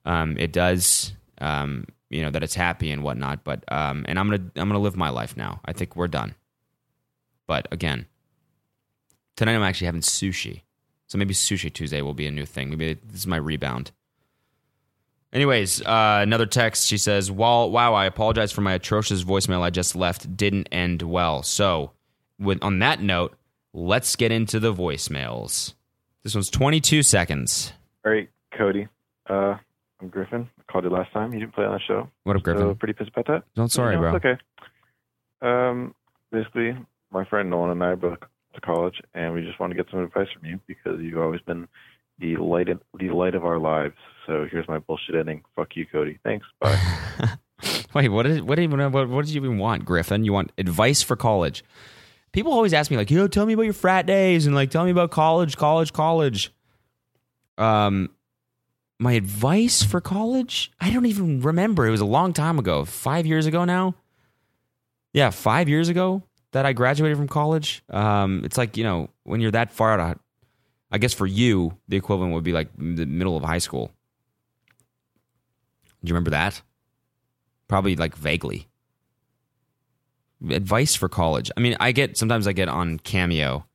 [0.05, 3.43] um, it does, um, you know that it's happy and whatnot.
[3.43, 5.61] But um, and I'm gonna I'm gonna live my life now.
[5.65, 6.35] I think we're done.
[7.47, 8.05] But again,
[9.37, 10.61] tonight I'm actually having sushi,
[11.07, 12.69] so maybe Sushi Tuesday will be a new thing.
[12.69, 13.91] Maybe this is my rebound.
[15.33, 16.87] Anyways, uh, another text.
[16.87, 17.93] She says, "Wow, wow!
[17.93, 20.37] I apologize for my atrocious voicemail I just left.
[20.37, 21.43] Didn't end well.
[21.43, 21.91] So,
[22.39, 23.35] with on that note,
[23.73, 25.73] let's get into the voicemails."
[26.27, 27.71] This one's 22 seconds.
[28.05, 28.89] All right, Cody.
[29.29, 29.55] Uh,
[30.01, 30.49] I'm Griffin.
[30.59, 31.31] I called you last time.
[31.31, 32.09] You didn't play on the show.
[32.25, 32.63] What up, Griffin?
[32.63, 33.43] So pretty pissed about that.
[33.55, 34.15] Don't sorry, No, bro.
[34.15, 34.37] Okay.
[35.41, 35.95] Um,
[36.33, 36.77] basically,
[37.13, 38.19] my friend Nolan and I are both
[38.55, 41.39] to college, and we just want to get some advice from you because you've always
[41.47, 41.65] been
[42.19, 43.95] the light, of, the light of our lives.
[44.25, 45.45] So here's my bullshit ending.
[45.55, 46.19] Fuck you, Cody.
[46.25, 46.45] Thanks.
[46.59, 46.77] Bye.
[47.93, 50.25] Wait, what did what even what, what did you even want, Griffin?
[50.25, 51.63] You want advice for college?
[52.31, 54.69] People always ask me like, you know, tell me about your frat days and like
[54.69, 56.53] tell me about college, college, college."
[57.57, 58.09] Um
[58.99, 60.71] my advice for college?
[60.81, 61.85] I don't even remember.
[61.85, 62.83] It was a long time ago.
[62.83, 63.95] 5 years ago now.
[65.13, 67.83] Yeah, 5 years ago that I graduated from college.
[67.89, 70.19] Um it's like, you know, when you're that far out
[70.91, 73.91] I guess for you, the equivalent would be like the middle of high school.
[76.03, 76.61] Do you remember that?
[77.67, 78.67] Probably like vaguely.
[80.49, 81.49] Advice for college.
[81.57, 83.65] I mean, I get sometimes I get on Cameo,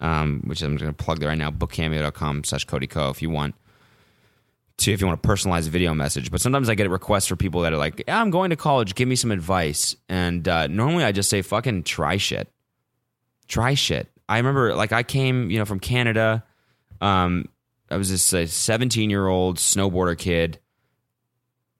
[0.00, 1.50] um, which I'm going to plug there right now.
[1.50, 3.10] Bookcameo.com slash Cody Ko.
[3.10, 3.54] If you want
[4.78, 6.30] to, if you want to personalize a video message.
[6.30, 8.94] But sometimes I get requests for people that are like, yeah, "I'm going to college.
[8.94, 12.48] Give me some advice." And uh, normally I just say, "Fucking try shit."
[13.46, 14.08] Try shit.
[14.28, 16.44] I remember, like, I came, you know, from Canada.
[17.00, 17.46] Um,
[17.90, 20.60] I was this 17 year old snowboarder kid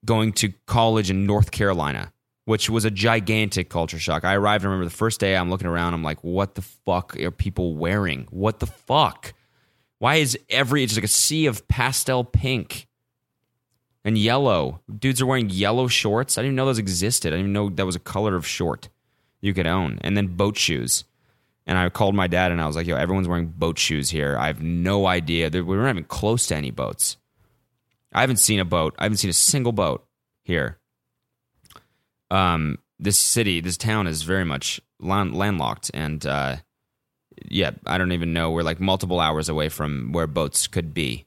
[0.05, 2.13] going to college in North Carolina,
[2.51, 4.25] which was a gigantic culture shock.
[4.25, 7.17] I arrived, I remember the first day, I'm looking around, I'm like, what the fuck
[7.21, 8.27] are people wearing?
[8.31, 9.35] What the fuck?
[10.01, 12.89] Why is every, it's like a sea of pastel pink
[14.05, 14.81] and yellow.
[14.93, 16.37] Dudes are wearing yellow shorts.
[16.37, 17.29] I didn't even know those existed.
[17.29, 18.89] I didn't even know that was a color of short
[19.41, 20.01] you could own.
[20.01, 21.05] And then boat shoes.
[21.69, 24.37] And I called my dad and I was like, yo, everyone's wearing boat shoes here.
[24.37, 25.51] I have no idea.
[25.53, 27.17] We weren't even close to any boats.
[28.13, 28.97] I haven't seen a boat.
[28.99, 30.05] I haven't seen a single boat
[30.43, 30.80] here.
[32.31, 36.57] Um, this city, this town is very much land- landlocked, and uh,
[37.49, 38.51] yeah, I don't even know.
[38.51, 41.27] We're like multiple hours away from where boats could be.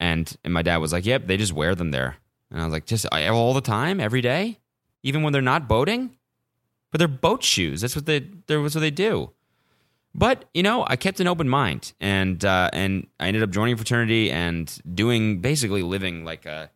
[0.00, 2.16] And and my dad was like, "Yep, they just wear them there."
[2.50, 4.60] And I was like, "Just uh, all the time, every day,
[5.02, 6.16] even when they're not boating."
[6.90, 7.80] But they're boat shoes.
[7.80, 8.20] That's what they.
[8.46, 9.32] That's what they do.
[10.14, 13.74] But you know, I kept an open mind, and uh, and I ended up joining
[13.74, 16.70] a fraternity and doing basically living like a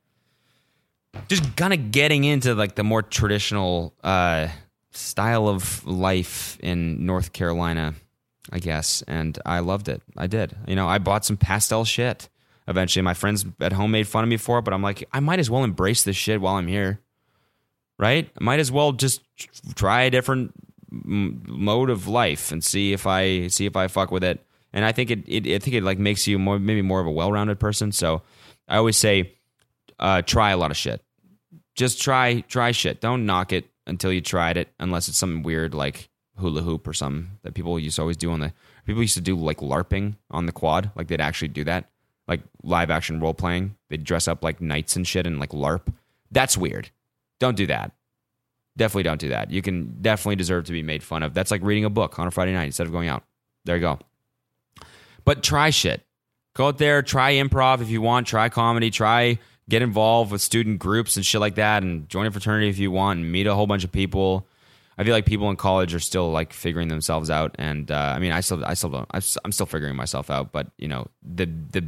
[1.29, 4.49] just kind of getting into like the more traditional uh,
[4.91, 7.95] style of life in North Carolina,
[8.51, 9.03] I guess.
[9.07, 10.03] And I loved it.
[10.17, 10.55] I did.
[10.67, 12.29] You know, I bought some pastel shit.
[12.69, 15.21] Eventually, my friends at home made fun of me for it, but I'm like, I
[15.21, 17.01] might as well embrace this shit while I'm here,
[17.99, 18.31] right?
[18.41, 19.21] I might as well just
[19.75, 20.53] try a different
[20.91, 24.45] mode of life and see if I see if I fuck with it.
[24.73, 27.07] And I think it, it I think it like makes you more maybe more of
[27.07, 27.91] a well-rounded person.
[27.91, 28.23] So
[28.69, 29.35] I always say,
[29.99, 31.03] uh, try a lot of shit.
[31.75, 33.01] Just try try shit.
[33.01, 36.93] Don't knock it until you tried it, unless it's something weird like hula hoop or
[36.93, 38.53] something that people used to always do on the
[38.87, 40.91] people used to do like LARPing on the quad.
[40.97, 41.91] Like they'd actually do that,
[42.29, 43.77] like live action role playing.
[43.89, 45.93] They'd dress up like knights and shit and like LARP.
[46.31, 46.91] That's weird.
[47.41, 47.93] Don't do that.
[48.77, 49.51] Definitely don't do that.
[49.51, 51.35] You can definitely deserve to be made fun of.
[51.35, 53.23] That's like reading a book on a Friday night instead of going out.
[53.65, 53.99] There you go.
[55.25, 56.03] But try shit.
[56.55, 59.39] Go out there, try improv if you want, try comedy, try
[59.69, 62.91] get involved with student groups and shit like that, and join a fraternity if you
[62.91, 64.47] want, and meet a whole bunch of people.
[64.99, 68.19] I feel like people in college are still like figuring themselves out, and uh, I
[68.19, 70.53] mean, I still, I still don't, I'm still figuring myself out.
[70.53, 71.87] But you know, the the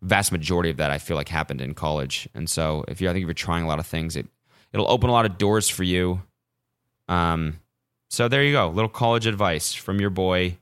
[0.00, 3.12] vast majority of that I feel like happened in college, and so if you, I
[3.12, 4.26] think if you're trying a lot of things, it
[4.72, 6.22] it'll open a lot of doors for you.
[7.08, 7.60] Um,
[8.08, 10.58] so there you go, little college advice from your boy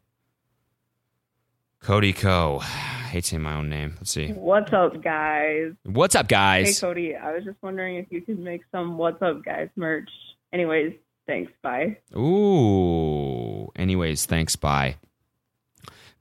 [1.81, 2.63] Cody Ko.
[3.07, 3.95] I hate saying my own name.
[3.99, 4.33] Let's see.
[4.33, 5.75] What's up, guys?
[5.85, 6.77] What's up, guys?
[6.77, 6.87] Hey.
[6.87, 7.15] Cody.
[7.15, 10.11] I was just wondering if you could make some What's Up, guys merch.
[10.53, 10.93] Anyways,
[11.25, 11.53] thanks.
[11.63, 11.99] Bye.
[12.17, 13.71] Ooh.
[13.77, 14.57] Anyways, thanks.
[14.57, 14.97] Bye.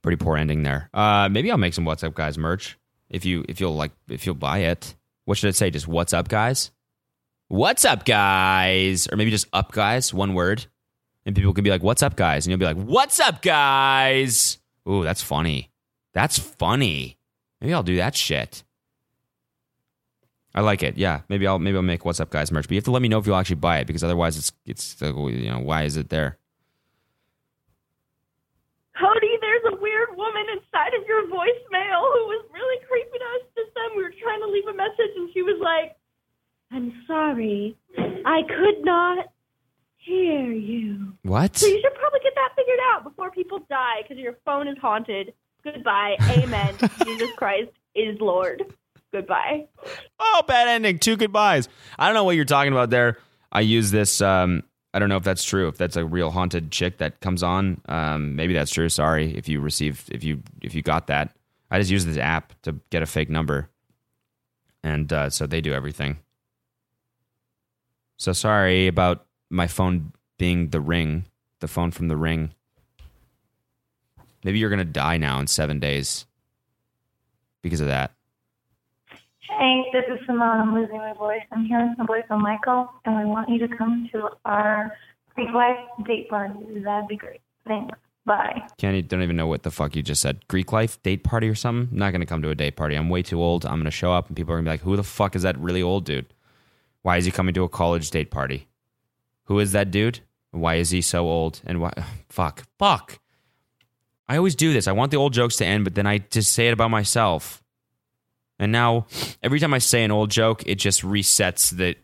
[0.00, 0.88] Pretty poor ending there.
[0.94, 2.78] Uh, maybe I'll make some What's Up Guys merch
[3.10, 4.94] if you if you'll like if you'll buy it.
[5.24, 5.70] What should I say?
[5.70, 6.70] Just What's Up Guys?
[7.48, 9.08] What's up, guys?
[9.10, 10.66] Or maybe just up guys, one word.
[11.24, 12.46] And people can be like, What's up, guys?
[12.46, 14.58] And you'll be like, What's up, guys?
[14.88, 15.72] Ooh, that's funny.
[16.16, 17.18] That's funny.
[17.60, 18.64] Maybe I'll do that shit.
[20.54, 20.96] I like it.
[20.96, 23.02] Yeah, maybe I'll maybe I'll make What's Up Guys merch, but you have to let
[23.02, 25.82] me know if you'll actually buy it because otherwise it's it's uh, you know why
[25.82, 26.38] is it there?
[28.98, 33.74] Cody, there's a weird woman inside of your voicemail who was really creeping us just
[33.74, 33.94] then.
[33.94, 35.96] We were trying to leave a message and she was like,
[36.72, 37.76] I'm sorry.
[38.24, 39.26] I could not
[39.98, 41.12] hear you.
[41.24, 41.58] What?
[41.58, 44.78] So you should probably get that figured out before people die because your phone is
[44.80, 45.34] haunted.
[45.66, 46.16] Goodbye.
[46.30, 46.76] Amen.
[47.04, 48.62] Jesus Christ is Lord.
[49.12, 49.66] Goodbye.
[50.20, 50.98] Oh, bad ending.
[50.98, 51.68] Two goodbyes.
[51.98, 53.18] I don't know what you're talking about there.
[53.50, 54.20] I use this.
[54.20, 54.62] Um,
[54.94, 55.68] I don't know if that's true.
[55.68, 58.88] If that's a real haunted chick that comes on, um, maybe that's true.
[58.88, 61.34] Sorry if you received if you if you got that.
[61.70, 63.68] I just use this app to get a fake number,
[64.84, 66.18] and uh, so they do everything.
[68.18, 71.26] So sorry about my phone being the ring,
[71.60, 72.52] the phone from the ring.
[74.46, 76.24] Maybe you're gonna die now in seven days
[77.62, 78.12] because of that.
[79.40, 80.60] Hey, this is Simone.
[80.60, 81.42] I'm losing my voice.
[81.50, 84.96] I'm hearing the voice of Michael, and I want you to come to our
[85.34, 85.76] Greek life
[86.06, 86.54] date party.
[86.84, 87.40] That'd be great.
[87.66, 87.98] Thanks.
[88.24, 88.62] Bye.
[88.78, 90.46] Kenny, don't even know what the fuck you just said.
[90.46, 91.88] Greek life date party or something?
[91.90, 92.94] I'm not gonna come to a date party.
[92.94, 93.66] I'm way too old.
[93.66, 95.58] I'm gonna show up and people are gonna be like, "Who the fuck is that
[95.58, 96.32] really old dude?
[97.02, 98.68] Why is he coming to a college date party?
[99.46, 100.20] Who is that dude?
[100.52, 101.62] Why is he so old?
[101.66, 101.92] And why?
[102.28, 103.18] Fuck, fuck.
[104.28, 104.88] I always do this.
[104.88, 107.62] I want the old jokes to end, but then I just say it about myself.
[108.58, 109.06] And now,
[109.42, 111.94] every time I say an old joke, it just resets the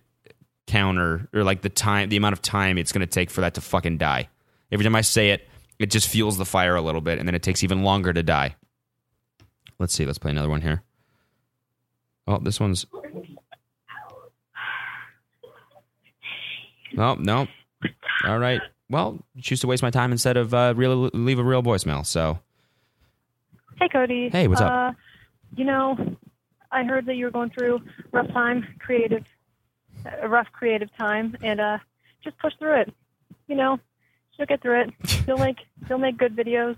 [0.66, 3.60] counter or like the time, the amount of time it's gonna take for that to
[3.60, 4.28] fucking die.
[4.70, 5.48] Every time I say it,
[5.78, 8.22] it just fuels the fire a little bit, and then it takes even longer to
[8.22, 8.54] die.
[9.78, 10.06] Let's see.
[10.06, 10.82] Let's play another one here.
[12.28, 12.86] Oh, this one's.
[16.96, 17.48] Oh no.
[18.24, 18.60] All right.
[18.92, 22.04] Well, choose to waste my time instead of uh, real, leave a real voicemail.
[22.04, 22.38] So
[23.82, 24.28] Hey, Cody.
[24.30, 24.70] Hey, what's up?
[24.70, 24.92] Uh,
[25.56, 25.96] you know,
[26.70, 27.80] I heard that you were going through
[28.12, 29.24] rough time, creative,
[30.20, 31.78] a rough creative time, and uh,
[32.22, 32.94] just push through it.
[33.48, 33.80] You know,
[34.38, 34.90] you'll get through it.
[35.26, 35.56] You'll make
[35.88, 36.76] you'll make good videos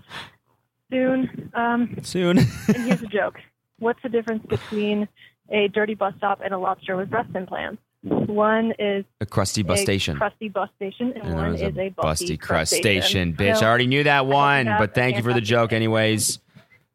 [0.89, 1.51] soon.
[1.53, 2.39] Um, soon.
[2.39, 3.35] and here's a joke:
[3.77, 5.07] What's the difference between
[5.51, 7.81] a dirty bus stop and a lobster with breast implants?
[8.05, 10.17] One is a crusty bus a station.
[10.17, 13.33] crusty bus station, and, And one is a, busty busty crustacean.
[13.33, 16.39] Bitch, I already knew that one, but thank you for the joke, anyways.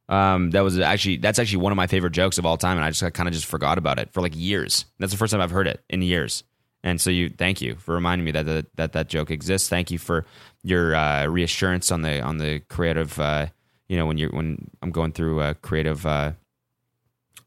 [0.08, 2.84] Um, that was actually that's actually one of my favorite jokes of all time, and
[2.84, 4.84] I just kind of just forgot about it for like years.
[4.98, 6.44] That's the first time I've heard it in years,
[6.84, 9.68] and so you thank you for reminding me that that that, that joke exists.
[9.68, 10.26] Thank you for
[10.62, 13.18] your uh, reassurance on the on the creative.
[13.18, 13.46] Uh,
[13.88, 16.06] you know when you're when I'm going through a creative.
[16.06, 16.32] Uh,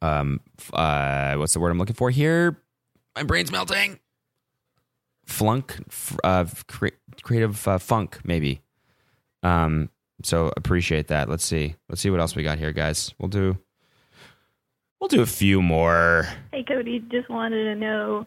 [0.01, 0.41] um,
[0.73, 2.61] uh, what's the word I'm looking for here?
[3.15, 3.99] My brain's melting
[5.25, 6.87] flunk f- uh, cre-
[7.21, 8.61] creative uh, funk maybe
[9.41, 9.89] um
[10.21, 13.57] so appreciate that let's see let's see what else we got here guys we'll do
[14.99, 18.25] we'll do a few more Hey, Cody, just wanted to know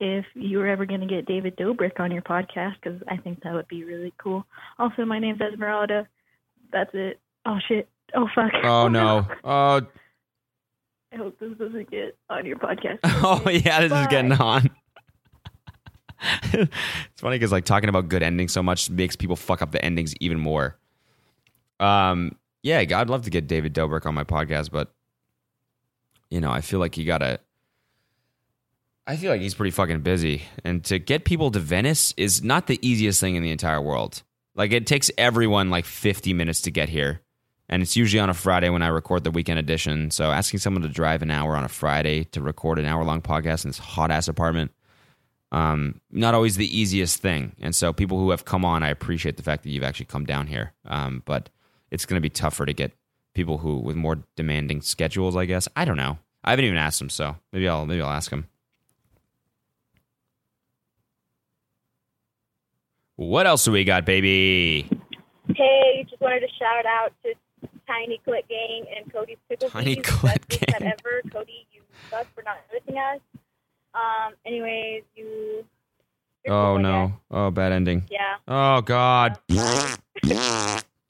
[0.00, 3.42] if you were ever going to get David Dobrik on your podcast because I think
[3.44, 4.44] that would be really cool.
[4.78, 6.08] Also, my name's Esmeralda.
[6.72, 7.20] That's it.
[7.46, 7.88] Oh, shit.
[8.14, 8.50] Oh, fuck.
[8.64, 9.80] oh no oh
[11.12, 12.98] I hope this doesn't get on your podcast.
[13.04, 14.70] oh yeah this is getting on
[16.52, 19.84] it's funny because like talking about good endings so much makes people fuck up the
[19.84, 20.78] endings even more
[21.80, 24.94] um yeah i'd love to get david dobrik on my podcast but
[26.30, 27.40] you know i feel like you gotta
[29.06, 30.42] I feel like he's pretty fucking busy.
[30.64, 34.22] And to get people to Venice is not the easiest thing in the entire world.
[34.54, 37.20] Like it takes everyone like 50 minutes to get here.
[37.68, 40.10] And it's usually on a Friday when I record the weekend edition.
[40.10, 43.22] So asking someone to drive an hour on a Friday to record an hour long
[43.22, 44.72] podcast in this hot ass apartment,
[45.52, 47.52] um, not always the easiest thing.
[47.60, 50.24] And so people who have come on, I appreciate the fact that you've actually come
[50.24, 50.72] down here.
[50.86, 51.48] Um, but
[51.90, 52.92] it's going to be tougher to get
[53.34, 55.36] people who with more demanding schedules.
[55.36, 56.18] I guess I don't know.
[56.44, 58.48] I haven't even asked them, so maybe I'll maybe I'll ask him.
[63.16, 64.88] What else do we got, baby?
[65.54, 67.34] Hey, just wanted to shout out to
[67.92, 70.06] Tiny Clit Gang and Cody's Pickle Tiny Beans.
[70.06, 70.60] Clit Gang.
[70.68, 71.22] that ever.
[71.30, 73.20] Cody, you suck for not noticing us.
[73.94, 74.34] Um.
[74.46, 75.64] Anyways, you.
[76.48, 77.12] Oh cool, no!
[77.30, 78.04] Oh, bad ending.
[78.10, 78.36] Yeah.
[78.48, 79.38] Oh god.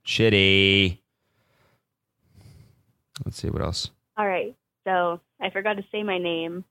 [0.05, 0.99] Shitty.
[3.25, 3.91] Let's see what else.
[4.17, 4.55] All right.
[4.85, 6.65] So I forgot to say my name.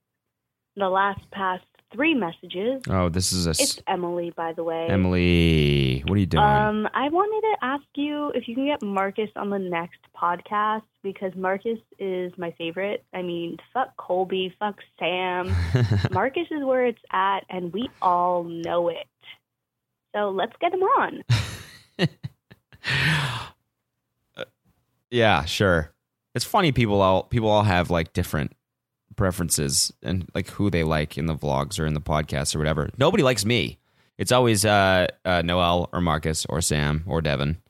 [0.76, 1.64] The last past
[1.94, 2.82] three messages.
[2.90, 4.88] Oh, this is a It's Emily, by the way.
[4.90, 6.04] Emily.
[6.06, 6.44] What are you doing?
[6.44, 10.84] Um, I wanted to ask you if you can get Marcus on the next podcast
[11.04, 13.04] because Marcus is my favorite.
[13.14, 15.54] I mean, fuck Colby, fuck Sam.
[16.12, 19.08] Marcus is where it's at, and we all know it.
[20.16, 21.24] So let's get him on.
[25.10, 25.92] yeah, sure.
[26.34, 28.54] It's funny people all people all have like different
[29.22, 32.90] preferences and like who they like in the vlogs or in the podcasts or whatever.
[32.98, 33.78] Nobody likes me.
[34.18, 37.62] It's always uh, uh, Noel or Marcus or Sam or Devin.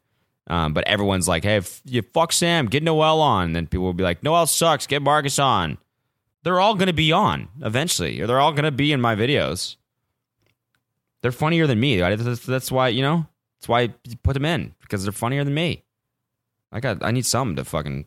[0.47, 3.83] Um, but everyone's like, "Hey, f- you fuck Sam, get Noel on." And then people
[3.83, 5.77] will be like, "Noel sucks, get Marcus on."
[6.43, 9.13] They're all going to be on eventually, or they're all going to be in my
[9.13, 9.75] videos.
[11.21, 11.97] They're funnier than me.
[11.99, 13.27] That's, why you know.
[13.59, 15.83] That's why you put them in because they're funnier than me.
[16.71, 17.03] I got.
[17.03, 18.05] I need some to fucking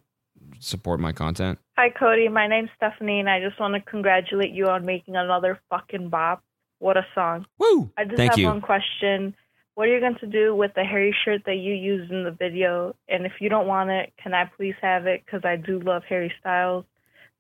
[0.61, 1.59] support my content.
[1.77, 2.29] Hi, Cody.
[2.29, 6.45] My name's Stephanie, and I just want to congratulate you on making another fucking bop.
[6.79, 7.47] What a song.
[7.59, 7.91] Woo!
[7.97, 8.47] I just Thank have you.
[8.47, 9.35] one question.
[9.75, 12.31] what are you going to do with the hairy shirt that you used in the
[12.31, 12.95] video?
[13.09, 15.25] And if you don't want it, can I please have it?
[15.25, 16.85] Because I do love Harry Styles.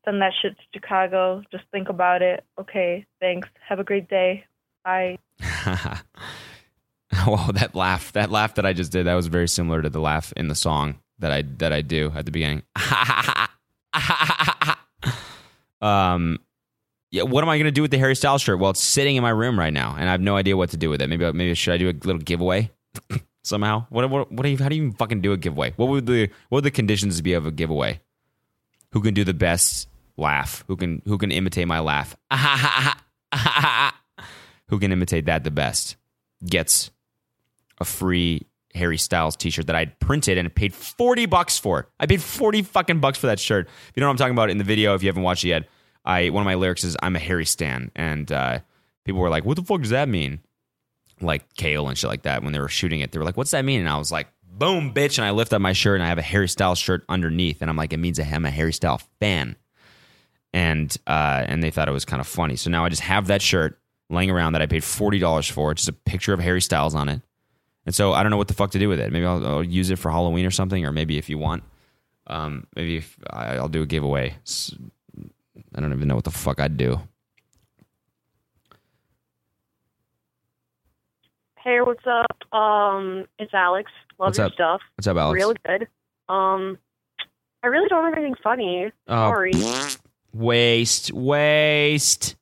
[0.05, 1.43] Send that shit to Chicago.
[1.53, 2.43] Just think about it.
[2.59, 3.49] Okay, thanks.
[3.68, 4.45] Have a great day.
[4.85, 5.18] Bye.
[7.26, 10.01] Wow, that laugh, that laugh that I just did, that was very similar to the
[10.01, 12.64] laugh in the song that I that I do at the beginning.
[15.80, 16.38] um,
[17.11, 18.59] yeah, what am I going to do with the Harry Styles shirt?
[18.59, 20.76] Well, it's sitting in my room right now, and I have no idea what to
[20.76, 21.09] do with it.
[21.09, 22.70] Maybe maybe should I do a little giveaway
[23.42, 23.86] somehow?
[23.90, 25.72] What what what do you, how do you fucking do a giveaway?
[25.76, 28.01] What would the what would the conditions be of a giveaway?
[28.92, 30.64] Who can do the best laugh?
[30.66, 32.16] Who can who can imitate my laugh?
[34.68, 35.97] who can imitate that the best
[36.45, 36.90] gets
[37.78, 41.89] a free Harry Styles t-shirt that I'd printed and paid 40 bucks for.
[42.01, 43.66] I paid 40 fucking bucks for that shirt.
[43.66, 45.49] If you know what I'm talking about in the video, if you haven't watched it
[45.49, 45.68] yet,
[46.05, 47.91] I one of my lyrics is I'm a Harry Stan.
[47.95, 48.61] And uh,
[49.05, 50.41] people were like, what the fuck does that mean?
[51.20, 52.43] Like Kale and shit like that.
[52.43, 53.81] When they were shooting it, they were like, what's that mean?
[53.81, 55.18] And I was like, boom, bitch.
[55.18, 57.61] And I lift up my shirt and I have a Harry Styles shirt underneath.
[57.61, 59.57] And I'm like, it means I'm a Harry Styles fan.
[60.53, 62.57] And uh, and they thought it was kind of funny.
[62.57, 63.79] So now I just have that shirt
[64.11, 65.75] laying around that I paid $40 for.
[65.75, 67.22] Just a picture of Harry Styles on it.
[67.87, 69.12] And so I don't know what the fuck to do with it.
[69.12, 71.62] Maybe I'll, I'll use it for Halloween or something, or maybe if you want,
[72.26, 74.35] um, maybe if I, I'll do a giveaway.
[75.74, 77.01] I don't even know what the fuck I'd do.
[81.59, 82.55] Hey, what's up?
[82.55, 83.91] Um, it's Alex.
[84.18, 84.53] Love What's your up?
[84.53, 84.80] stuff.
[84.97, 85.35] What's up, Alex?
[85.35, 85.89] Real good.
[86.28, 86.78] Um,
[87.62, 88.93] I really don't have anything funny.
[89.09, 89.53] Oh, Sorry.
[90.35, 92.37] Waste, waste.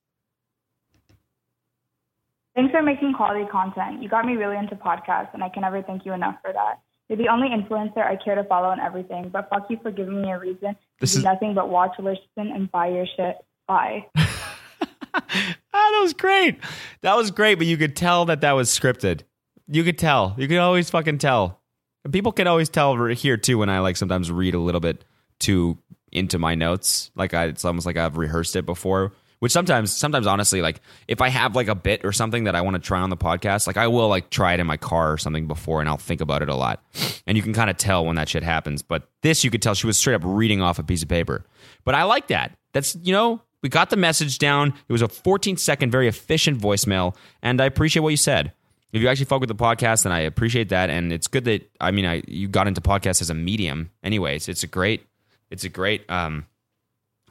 [2.54, 4.02] Thanks for making quality content.
[4.02, 6.80] You got me really into podcasts, and I can never thank you enough for that.
[7.08, 10.22] You're the only influencer I care to follow and everything, but fuck you for giving
[10.22, 13.36] me a reason This to is- do nothing but watch, listen, and buy your shit.
[13.66, 14.06] Bye.
[15.14, 16.58] Ah, that was great.
[17.02, 19.22] That was great, but you could tell that that was scripted.
[19.66, 20.34] You could tell.
[20.38, 21.60] You could always fucking tell.
[22.04, 25.04] And People can always tell here too when I like sometimes read a little bit
[25.38, 25.78] too
[26.12, 27.10] into my notes.
[27.14, 29.12] Like I, it's almost like I've rehearsed it before.
[29.42, 32.60] Which sometimes, sometimes honestly, like if I have like a bit or something that I
[32.60, 35.12] want to try on the podcast, like I will like try it in my car
[35.12, 36.80] or something before, and I'll think about it a lot.
[37.26, 38.82] And you can kind of tell when that shit happens.
[38.82, 41.44] But this, you could tell she was straight up reading off a piece of paper.
[41.84, 42.56] But I like that.
[42.72, 44.74] That's you know, we got the message down.
[44.86, 48.52] It was a 14 second, very efficient voicemail, and I appreciate what you said.
[48.92, 51.68] If you actually fuck with the podcast, then I appreciate that, and it's good that
[51.80, 53.90] I mean, I you got into podcasts as a medium.
[54.04, 55.04] Anyways, it's a great,
[55.50, 56.46] it's a great um,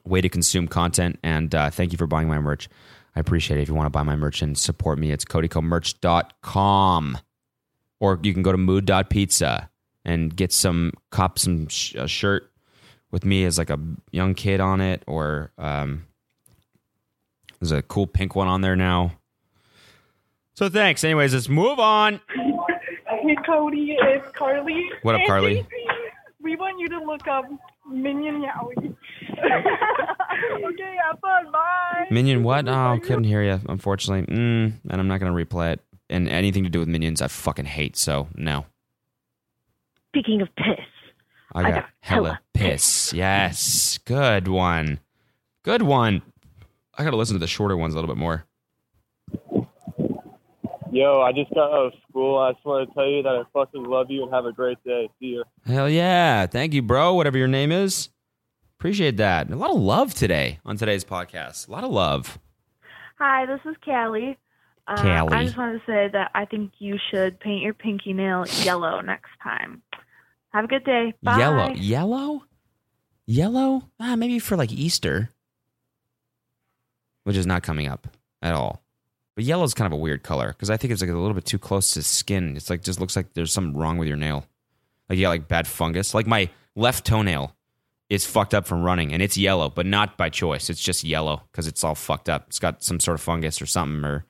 [0.04, 2.70] way to consume content, and uh, thank you for buying my merch.
[3.16, 3.64] I appreciate it.
[3.64, 7.18] If you want to buy my merch and support me, it's codykomerch.com.
[8.00, 9.70] Or you can go to mood.pizza
[10.06, 12.52] and get some, cop some sh- a shirt
[13.12, 13.80] with me as like a
[14.12, 16.08] young kid on it, or um,
[17.60, 19.12] there's a cool pink one on there now.
[20.54, 21.04] So thanks.
[21.04, 22.22] Anyways, let's move on.
[23.08, 24.90] Hey, Cody, it's Carly.
[25.04, 25.68] What up, Carly?
[26.42, 27.46] We want you to look up
[27.90, 28.96] Minion Yowie.
[30.66, 31.52] okay, have fun.
[31.52, 32.06] Bye.
[32.10, 32.68] Minion, what?
[32.68, 34.34] Oh, couldn't hear you, unfortunately.
[34.34, 35.82] Mm, and I'm not going to replay it.
[36.10, 37.96] And anything to do with minions, I fucking hate.
[37.96, 38.66] So no,
[40.10, 40.86] Speaking of piss,
[41.54, 43.14] I I got, got hella hella piss.
[43.14, 45.00] Yes, good one,
[45.64, 46.22] good one.
[46.98, 48.46] I got to listen to the shorter ones a little bit more.
[50.92, 52.38] Yo, I just got out of school.
[52.38, 54.84] I just want to tell you that I fucking love you and have a great
[54.84, 55.10] day.
[55.22, 55.44] See you.
[55.66, 57.14] Hell yeah, thank you, bro.
[57.14, 58.10] Whatever your name is,
[58.82, 59.48] appreciate that.
[59.52, 61.68] A lot of love today on today's podcast.
[61.68, 62.40] A lot of love.
[63.20, 64.40] Hi, this is Callie.
[64.88, 65.38] Uh, Callie.
[65.38, 69.00] I just wanted to say that I think you should paint your pinky nail yellow
[69.02, 69.84] next time.
[70.50, 71.14] Have a good day.
[71.22, 71.38] Bye.
[71.38, 72.44] Yellow, yellow,
[73.28, 73.84] yellow.
[74.00, 75.30] Ah, maybe for like Easter,
[77.24, 78.08] which is not coming up
[78.42, 78.82] at all.
[79.36, 81.36] But yellow is kind of a weird color because I think it's like a little
[81.36, 82.58] bit too close to skin.
[82.58, 84.48] It's like just looks like there's something wrong with your nail.
[85.08, 86.16] Like you got like bad fungus.
[86.16, 87.56] Like my left toenail
[88.12, 90.70] is fucked up from running and it's yellow, but not by choice.
[90.70, 92.44] It's just yellow because it's all fucked up.
[92.50, 94.26] It's got some sort of fungus or something, or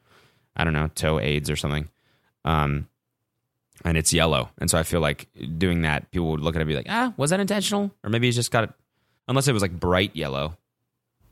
[0.55, 1.89] I don't know, toe AIDS or something.
[2.45, 2.87] Um,
[3.83, 4.49] and it's yellow.
[4.59, 6.85] And so I feel like doing that, people would look at it and be like,
[6.89, 7.89] ah, was that intentional?
[8.03, 8.69] Or maybe it's just got it,
[9.27, 10.55] unless it was like bright yellow.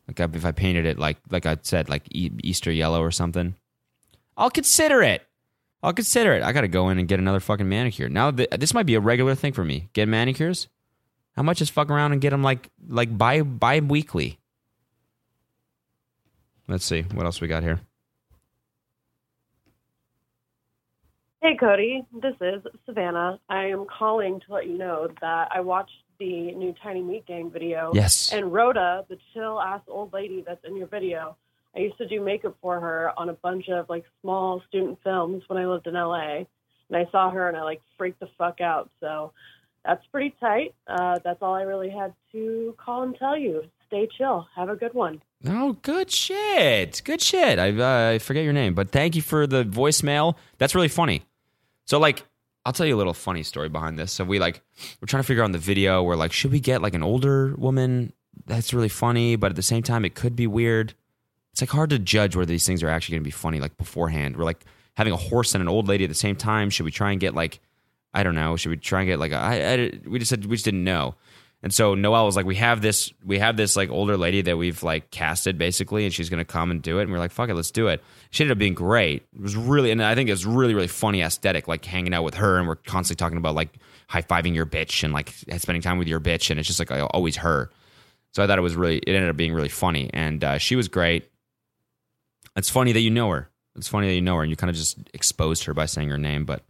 [0.08, 3.54] Like if I painted it like like I said, like Easter yellow or something,
[4.36, 5.22] I'll consider it.
[5.84, 6.42] I'll consider it.
[6.42, 8.10] I got to go in and get another fucking manicure.
[8.10, 9.90] Now th- this might be a regular thing for me.
[9.94, 10.68] Get manicures.
[11.40, 14.40] How much is fuck around and get them like like bi bi weekly?
[16.68, 17.80] Let's see what else we got here.
[21.42, 22.06] Hey, Cody.
[22.22, 23.40] This is Savannah.
[23.48, 27.50] I am calling to let you know that I watched the new Tiny Meat Gang
[27.50, 27.94] video.
[27.94, 28.34] Yes.
[28.34, 31.38] And Rhoda, the chill ass old lady that's in your video,
[31.74, 35.44] I used to do makeup for her on a bunch of like small student films
[35.48, 36.40] when I lived in LA.
[36.90, 38.90] and I saw her and I like freaked the fuck out.
[39.00, 39.32] So
[39.86, 40.76] that's pretty tight.
[40.88, 43.64] Uh, that's all I really had to call and tell you.
[43.88, 44.48] Stay chill.
[44.56, 45.22] Have a good one.
[45.48, 47.02] Oh, good shit.
[47.06, 47.58] Good shit.
[47.58, 50.36] I, uh, I forget your name, but thank you for the voicemail.
[50.58, 51.24] That's really funny.
[51.86, 52.24] So, like,
[52.66, 54.12] I'll tell you a little funny story behind this.
[54.12, 54.62] So, we like,
[55.02, 57.02] we're trying to figure out on the video, we're like, should we get like an
[57.02, 58.14] older woman?
[58.46, 60.94] That's really funny, but at the same time, it could be weird.
[61.52, 63.76] It's like hard to judge whether these things are actually going to be funny, like
[63.78, 64.38] beforehand.
[64.38, 64.64] We're like
[64.98, 66.70] having a horse and an old lady at the same time.
[66.70, 67.60] Should we try and get like,
[68.14, 70.46] I don't know, should we try and get like, a, I, I, we just said,
[70.46, 71.16] we just didn't know.
[71.62, 74.58] And so Noel was like, we have this, we have this like older lady that
[74.58, 77.04] we've like casted basically, and she's to come and do it.
[77.04, 78.02] And we're like, fuck it, let's do it.
[78.30, 79.28] She ended up being great.
[79.36, 82.24] It was really, and I think it was really, really funny aesthetic, like hanging out
[82.24, 85.82] with her, and we're constantly talking about like high fiving your bitch and like spending
[85.82, 87.70] time with your bitch, and it's just like always her.
[88.32, 90.78] So I thought it was really, it ended up being really funny, and uh, she
[90.78, 91.30] was great.
[92.56, 93.50] It's funny that you know her.
[93.76, 96.10] It's funny that you know her, and you kind of just exposed her by saying
[96.10, 96.64] her name, but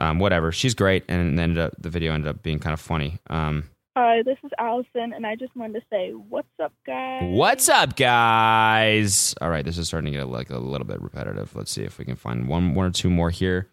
[0.00, 0.50] um, whatever.
[0.50, 3.18] She's great, and ended up the video ended up being kind of funny.
[3.28, 7.22] Um, Hi, this is Allison, and I just wanted to say, what's up, guys?
[7.24, 9.34] What's up, guys?
[9.40, 11.54] All right, this is starting to get like a little bit repetitive.
[11.54, 13.68] Let's see if we can find one, one or two more here,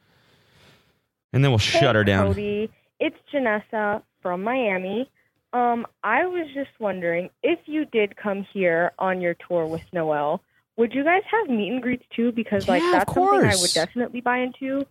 [1.32, 2.28] and then we'll shut her down.
[2.28, 2.70] Cody,
[3.00, 5.10] it's Janessa from Miami.
[5.54, 10.42] Um, I was just wondering if you did come here on your tour with Noel,
[10.78, 12.32] would you guys have meet and greets too?
[12.32, 14.86] Because like Yeah, that's something I would definitely buy into.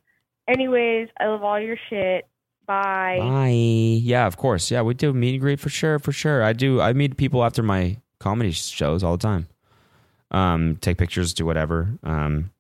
[0.49, 2.27] Anyways, I love all your shit.
[2.67, 3.19] Bye.
[3.21, 3.49] Bye.
[3.51, 4.71] Yeah, of course.
[4.71, 6.43] Yeah, we do meet and greet for sure, for sure.
[6.43, 6.81] I do.
[6.81, 9.49] I meet people after my comedy shows all the time.
[10.31, 11.89] Um, take pictures, do whatever.
[12.03, 12.51] Um,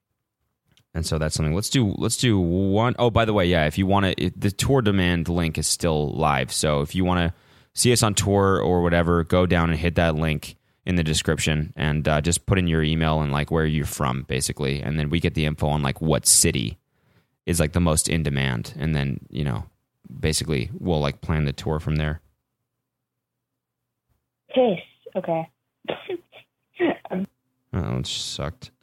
[0.95, 1.55] and so that's something.
[1.55, 1.95] Let's do.
[1.99, 3.67] Let's do one oh by the way, yeah.
[3.67, 6.53] If you want to, the tour demand link is still live.
[6.53, 7.35] So if you want to
[7.75, 10.57] see us on tour or whatever, go down and hit that link
[10.87, 14.23] in the description and uh, just put in your email and like where you're from,
[14.23, 16.79] basically, and then we get the info on like what city
[17.47, 19.65] is like the most in demand, and then you know
[20.21, 22.21] basically we'll like plan the tour from there.
[24.55, 24.81] Piss.
[25.15, 25.49] Okay.
[27.73, 28.71] Oh, it sucked.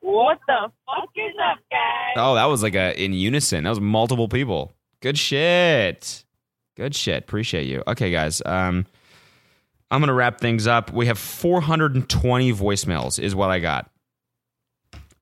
[0.00, 2.14] What the fuck is up, guys?
[2.16, 3.64] Oh, that was like a in unison.
[3.64, 4.72] That was multiple people.
[5.00, 6.24] Good shit.
[6.76, 7.22] Good shit.
[7.22, 7.82] Appreciate you.
[7.86, 8.42] Okay, guys.
[8.44, 8.86] Um,
[9.90, 10.92] I'm gonna wrap things up.
[10.92, 13.90] We have 420 voicemails, is what I got,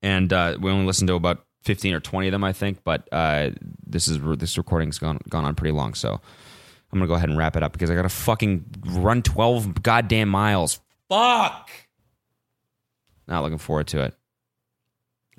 [0.03, 2.85] and uh, we only listened to about 15 or 20 of them, I think.
[2.85, 3.51] But uh,
[3.87, 7.39] this is this recording's gone gone on pretty long, so I'm gonna go ahead and
[7.39, 10.81] wrap it up because I gotta fucking run 12 goddamn miles.
[11.09, 11.71] Fuck.
[13.27, 14.15] Not looking forward to it.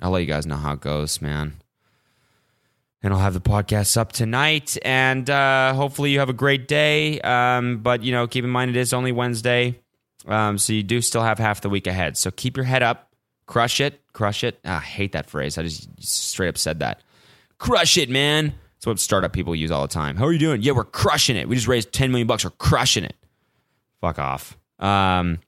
[0.00, 1.54] I'll let you guys know how it goes, man.
[3.02, 7.18] And I'll have the podcast up tonight, and uh, hopefully you have a great day.
[7.22, 9.80] Um, but you know, keep in mind it is only Wednesday,
[10.26, 12.18] um, so you do still have half the week ahead.
[12.18, 13.10] So keep your head up,
[13.46, 14.58] crush it, crush it.
[14.66, 15.56] Ah, I hate that phrase.
[15.56, 17.00] I just straight up said that.
[17.56, 18.52] Crush it, man.
[18.76, 20.16] That's what startup people use all the time.
[20.16, 20.60] How are you doing?
[20.60, 21.48] Yeah, we're crushing it.
[21.48, 22.44] We just raised ten million bucks.
[22.44, 23.16] We're crushing it.
[24.02, 24.58] Fuck off.
[24.78, 25.38] Um,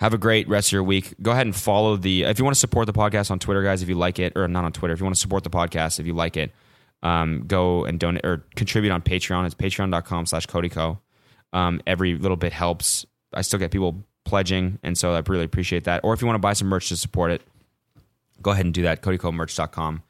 [0.00, 1.14] have a great rest of your week.
[1.22, 2.22] Go ahead and follow the.
[2.24, 4.48] If you want to support the podcast on Twitter, guys, if you like it, or
[4.48, 6.52] not on Twitter, if you want to support the podcast, if you like it,
[7.02, 9.46] um, go and donate or contribute on Patreon.
[9.46, 10.98] It's patreon.com slash CodyKo.
[11.52, 13.06] Um, every little bit helps.
[13.32, 16.00] I still get people pledging, and so I really appreciate that.
[16.04, 17.42] Or if you want to buy some merch to support it,
[18.42, 19.02] go ahead and do that.
[19.02, 20.02] codykomerch.com.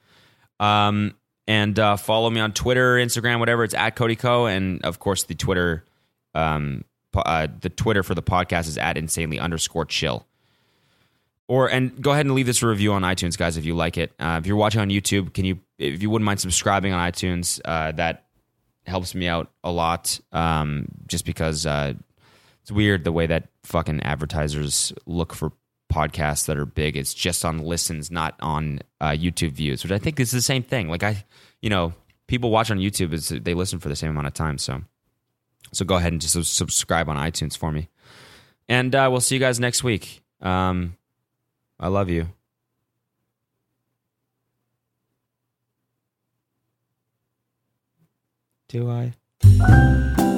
[0.58, 1.14] Um,
[1.46, 3.64] and uh, follow me on Twitter, Instagram, whatever.
[3.64, 5.84] It's at CodyKo, and of course the Twitter,
[6.34, 6.84] um,
[7.14, 10.26] uh, the Twitter for the podcast is at insanely underscore chill.
[11.50, 14.12] Or and go ahead and leave this review on iTunes, guys, if you like it.
[14.20, 17.60] Uh, if you're watching on YouTube, can you, if you wouldn't mind subscribing on iTunes,
[17.64, 18.26] uh, that
[18.86, 20.20] helps me out a lot.
[20.30, 21.94] Um, just because uh,
[22.62, 25.50] it's weird the way that fucking advertisers look for
[25.92, 26.96] podcasts that are big.
[26.96, 30.62] It's just on listens, not on uh, YouTube views, which I think is the same
[30.62, 30.88] thing.
[30.88, 31.24] Like I,
[31.60, 31.94] you know,
[32.28, 34.56] people watch on YouTube is they listen for the same amount of time.
[34.56, 34.82] So,
[35.72, 37.88] so go ahead and just subscribe on iTunes for me,
[38.68, 40.22] and uh, we'll see you guys next week.
[40.40, 40.94] Um,
[41.82, 42.28] I love you.
[48.68, 50.29] Do I?